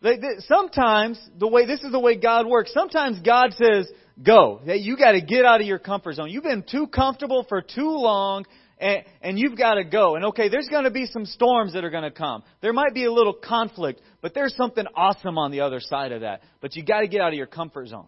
Like, 0.00 0.20
sometimes 0.40 1.20
the 1.38 1.48
way 1.48 1.66
this 1.66 1.82
is 1.82 1.92
the 1.92 2.00
way 2.00 2.16
God 2.16 2.46
works. 2.46 2.72
Sometimes 2.74 3.20
God 3.20 3.54
says, 3.54 3.90
"Go." 4.22 4.60
That 4.66 4.80
you 4.80 4.96
got 4.96 5.12
to 5.12 5.20
get 5.20 5.44
out 5.44 5.60
of 5.60 5.66
your 5.66 5.78
comfort 5.78 6.14
zone. 6.14 6.30
You've 6.30 6.44
been 6.44 6.64
too 6.70 6.86
comfortable 6.86 7.46
for 7.48 7.62
too 7.62 7.90
long, 7.90 8.44
and, 8.78 9.04
and 9.22 9.38
you've 9.38 9.56
got 9.56 9.74
to 9.74 9.84
go. 9.84 10.16
And 10.16 10.26
okay, 10.26 10.48
there's 10.48 10.68
going 10.68 10.84
to 10.84 10.90
be 10.90 11.06
some 11.06 11.24
storms 11.24 11.72
that 11.72 11.84
are 11.84 11.90
going 11.90 12.04
to 12.04 12.10
come. 12.10 12.42
There 12.60 12.72
might 12.72 12.92
be 12.92 13.04
a 13.04 13.12
little 13.12 13.32
conflict, 13.32 14.00
but 14.20 14.34
there's 14.34 14.54
something 14.56 14.84
awesome 14.94 15.38
on 15.38 15.50
the 15.50 15.60
other 15.60 15.80
side 15.80 16.12
of 16.12 16.20
that. 16.20 16.42
But 16.60 16.76
you 16.76 16.84
got 16.84 17.00
to 17.00 17.08
get 17.08 17.20
out 17.20 17.28
of 17.28 17.34
your 17.34 17.46
comfort 17.46 17.88
zone. 17.88 18.06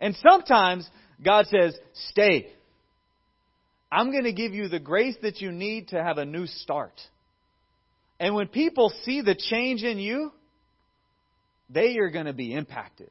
And 0.00 0.16
sometimes 0.16 0.88
God 1.22 1.46
says, 1.46 1.76
"Stay." 2.10 2.52
I'm 3.90 4.10
going 4.10 4.24
to 4.24 4.32
give 4.32 4.52
you 4.52 4.68
the 4.68 4.80
grace 4.80 5.16
that 5.22 5.40
you 5.40 5.52
need 5.52 5.88
to 5.88 6.02
have 6.02 6.18
a 6.18 6.24
new 6.24 6.46
start. 6.46 6.92
And 8.18 8.34
when 8.34 8.48
people 8.48 8.92
see 9.04 9.20
the 9.20 9.34
change 9.34 9.82
in 9.82 9.98
you, 9.98 10.32
they 11.68 11.98
are 11.98 12.10
going 12.10 12.26
to 12.26 12.32
be 12.32 12.54
impacted. 12.54 13.10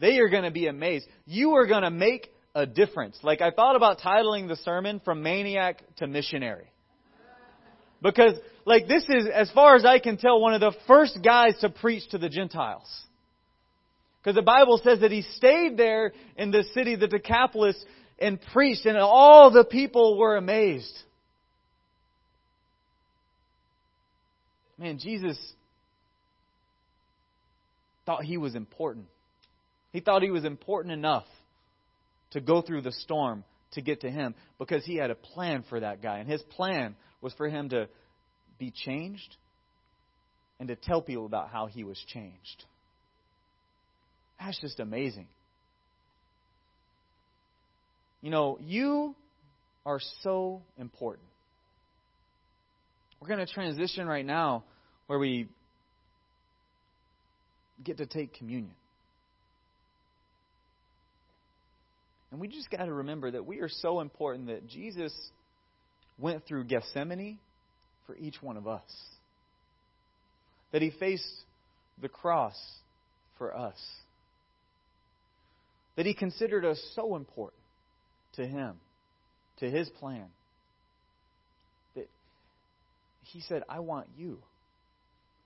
They 0.00 0.18
are 0.18 0.28
going 0.28 0.44
to 0.44 0.50
be 0.50 0.66
amazed. 0.66 1.06
You 1.26 1.52
are 1.52 1.66
going 1.66 1.82
to 1.82 1.90
make 1.90 2.32
a 2.54 2.66
difference. 2.66 3.18
Like 3.22 3.40
I 3.42 3.50
thought 3.50 3.76
about 3.76 4.00
titling 4.00 4.48
the 4.48 4.56
sermon 4.56 5.00
from 5.04 5.22
maniac 5.22 5.82
to 5.96 6.06
missionary. 6.06 6.66
Because 8.02 8.34
like 8.64 8.88
this 8.88 9.04
is 9.08 9.26
as 9.32 9.50
far 9.50 9.76
as 9.76 9.84
I 9.84 9.98
can 9.98 10.16
tell 10.16 10.40
one 10.40 10.54
of 10.54 10.60
the 10.60 10.72
first 10.86 11.18
guys 11.22 11.54
to 11.60 11.68
preach 11.68 12.08
to 12.10 12.18
the 12.18 12.28
Gentiles. 12.28 12.88
Because 14.22 14.36
the 14.36 14.42
Bible 14.42 14.80
says 14.82 15.00
that 15.00 15.10
he 15.10 15.22
stayed 15.36 15.76
there 15.76 16.12
in 16.36 16.50
the 16.50 16.64
city, 16.74 16.96
the 16.96 17.08
Decapolis, 17.08 17.76
and 18.18 18.38
preached, 18.52 18.84
and 18.84 18.98
all 18.98 19.50
the 19.50 19.64
people 19.64 20.18
were 20.18 20.36
amazed. 20.36 20.92
Man, 24.80 24.98
Jesus 24.98 25.38
thought 28.06 28.24
he 28.24 28.38
was 28.38 28.54
important. 28.54 29.06
He 29.92 30.00
thought 30.00 30.22
he 30.22 30.30
was 30.30 30.46
important 30.46 30.94
enough 30.94 31.26
to 32.30 32.40
go 32.40 32.62
through 32.62 32.80
the 32.80 32.92
storm 32.92 33.44
to 33.72 33.82
get 33.82 34.00
to 34.00 34.10
him 34.10 34.34
because 34.58 34.82
he 34.86 34.96
had 34.96 35.10
a 35.10 35.14
plan 35.14 35.64
for 35.68 35.80
that 35.80 36.02
guy. 36.02 36.18
And 36.18 36.28
his 36.28 36.42
plan 36.42 36.96
was 37.20 37.34
for 37.34 37.46
him 37.46 37.68
to 37.68 37.88
be 38.58 38.72
changed 38.74 39.36
and 40.58 40.68
to 40.68 40.76
tell 40.76 41.02
people 41.02 41.26
about 41.26 41.50
how 41.50 41.66
he 41.66 41.84
was 41.84 42.02
changed. 42.08 42.64
That's 44.40 44.58
just 44.60 44.80
amazing. 44.80 45.28
You 48.22 48.30
know, 48.30 48.58
you 48.62 49.14
are 49.84 50.00
so 50.22 50.62
important. 50.78 51.26
We're 53.20 53.28
going 53.28 53.46
to 53.46 53.52
transition 53.52 54.06
right 54.06 54.24
now 54.24 54.64
where 55.10 55.18
we 55.18 55.48
get 57.82 57.96
to 57.96 58.06
take 58.06 58.32
communion. 58.34 58.76
And 62.30 62.40
we 62.40 62.46
just 62.46 62.70
got 62.70 62.84
to 62.84 62.92
remember 62.92 63.28
that 63.32 63.44
we 63.44 63.58
are 63.58 63.68
so 63.68 63.98
important 63.98 64.46
that 64.46 64.68
Jesus 64.68 65.12
went 66.16 66.46
through 66.46 66.62
Gethsemane 66.62 67.40
for 68.06 68.16
each 68.18 68.40
one 68.40 68.56
of 68.56 68.68
us. 68.68 68.88
That 70.70 70.80
he 70.80 70.92
faced 70.92 71.28
the 72.00 72.08
cross 72.08 72.54
for 73.36 73.52
us. 73.52 73.80
That 75.96 76.06
he 76.06 76.14
considered 76.14 76.64
us 76.64 76.80
so 76.94 77.16
important 77.16 77.60
to 78.34 78.46
him, 78.46 78.76
to 79.58 79.68
his 79.68 79.88
plan 79.98 80.26
that 81.96 82.06
he 83.24 83.40
said, 83.40 83.64
I 83.68 83.80
want 83.80 84.06
you. 84.16 84.38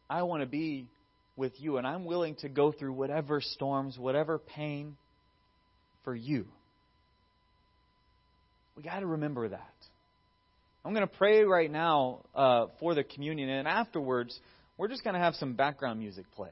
I 0.08 0.22
want 0.22 0.42
to 0.42 0.46
be 0.46 0.86
with 1.36 1.52
you, 1.58 1.78
and 1.78 1.86
I'm 1.86 2.04
willing 2.04 2.36
to 2.36 2.48
go 2.48 2.72
through 2.72 2.92
whatever 2.92 3.40
storms, 3.40 3.98
whatever 3.98 4.38
pain 4.38 4.96
for 6.04 6.14
you. 6.14 6.46
We 8.76 8.82
got 8.82 9.00
to 9.00 9.06
remember 9.06 9.48
that. 9.48 9.72
I'm 10.84 10.92
going 10.92 11.06
to 11.06 11.14
pray 11.14 11.44
right 11.44 11.70
now 11.70 12.20
uh, 12.34 12.66
for 12.78 12.94
the 12.94 13.04
communion, 13.04 13.48
and 13.48 13.66
afterwards, 13.66 14.38
we're 14.76 14.88
just 14.88 15.02
going 15.02 15.14
to 15.14 15.20
have 15.20 15.34
some 15.34 15.54
background 15.54 15.98
music 15.98 16.26
play. 16.36 16.50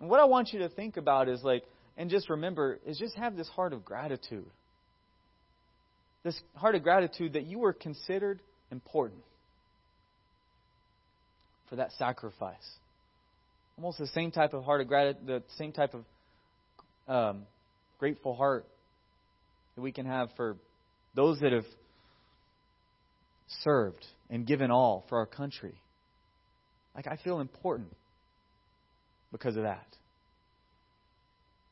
And 0.00 0.08
what 0.08 0.20
I 0.20 0.24
want 0.24 0.52
you 0.52 0.60
to 0.60 0.68
think 0.68 0.96
about 0.96 1.28
is 1.28 1.42
like, 1.42 1.64
and 1.96 2.10
just 2.10 2.30
remember, 2.30 2.78
is 2.86 2.98
just 2.98 3.16
have 3.16 3.36
this 3.36 3.48
heart 3.48 3.72
of 3.72 3.84
gratitude. 3.84 4.46
This 6.24 6.38
heart 6.54 6.74
of 6.74 6.82
gratitude 6.82 7.34
that 7.34 7.44
you 7.44 7.58
were 7.58 7.72
considered 7.72 8.40
important 8.70 9.22
for 11.68 11.76
that 11.76 11.92
sacrifice. 11.98 12.56
Almost 13.76 13.98
the 13.98 14.06
same 14.08 14.30
type 14.30 14.54
of 14.54 14.64
heart 14.64 14.80
of 14.80 14.88
gratitude, 14.88 15.26
the 15.26 15.42
same 15.58 15.72
type 15.72 15.94
of 15.94 16.04
um, 17.08 17.42
grateful 17.98 18.34
heart 18.34 18.66
that 19.74 19.82
we 19.82 19.92
can 19.92 20.06
have 20.06 20.30
for 20.36 20.56
those 21.14 21.40
that 21.40 21.52
have 21.52 21.66
served 23.62 24.04
and 24.30 24.46
given 24.46 24.70
all 24.70 25.04
for 25.08 25.18
our 25.18 25.26
country. 25.26 25.74
Like, 26.94 27.06
I 27.06 27.16
feel 27.16 27.40
important 27.40 27.94
because 29.30 29.56
of 29.56 29.64
that. 29.64 29.86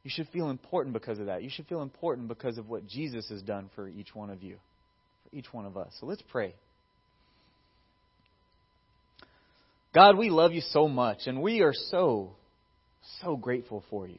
You 0.03 0.11
should 0.11 0.28
feel 0.28 0.51
important 0.51 0.92
because 0.92 1.18
of 1.18 1.26
that. 1.26 1.42
You 1.42 1.49
should 1.51 1.66
feel 1.66 1.80
important 1.80 2.28
because 2.28 2.59
of 2.59 2.68
what 2.68 2.86
Jesus 2.86 3.28
has 3.30 3.40
done 3.40 3.70
for 3.74 3.88
each 3.88 4.14
one 4.14 4.28
of 4.28 4.42
you, 4.42 4.57
for 5.22 5.36
each 5.36 5.51
one 5.51 5.64
of 5.64 5.78
us. 5.78 5.95
So 5.99 6.07
let's 6.07 6.22
pray. 6.30 6.55
God, 9.95 10.18
we 10.18 10.30
love 10.30 10.53
you 10.53 10.61
so 10.61 10.88
much, 10.88 11.26
and 11.26 11.40
we 11.40 11.61
are 11.61 11.72
so, 11.72 12.34
so 13.22 13.36
grateful 13.36 13.84
for 13.90 14.09
you. 14.09 14.18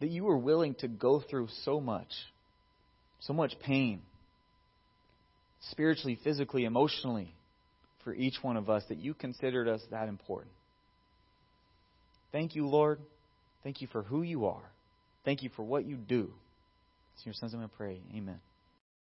That 0.00 0.10
you 0.10 0.24
were 0.24 0.38
willing 0.38 0.74
to 0.76 0.88
go 0.88 1.20
through 1.20 1.48
so 1.64 1.80
much 1.80 2.08
so 3.20 3.32
much 3.32 3.54
pain, 3.60 4.00
spiritually, 5.70 6.18
physically, 6.24 6.64
emotionally, 6.64 7.34
for 8.02 8.14
each 8.14 8.36
one 8.42 8.56
of 8.56 8.70
us, 8.70 8.82
that 8.88 8.98
you 8.98 9.14
considered 9.14 9.68
us 9.68 9.82
that 9.90 10.08
important. 10.08 10.52
Thank 12.32 12.54
you, 12.54 12.66
Lord. 12.66 12.98
Thank 13.62 13.82
you 13.82 13.88
for 13.88 14.02
who 14.02 14.22
you 14.22 14.46
are. 14.46 14.62
Thank 15.24 15.42
you 15.42 15.50
for 15.54 15.62
what 15.62 15.84
you 15.84 15.96
do. 15.96 16.32
It's 17.14 17.26
your 17.26 17.34
son's 17.34 17.52
name 17.52 17.62
I 17.62 17.76
pray. 17.76 18.00
Amen. 18.16 18.40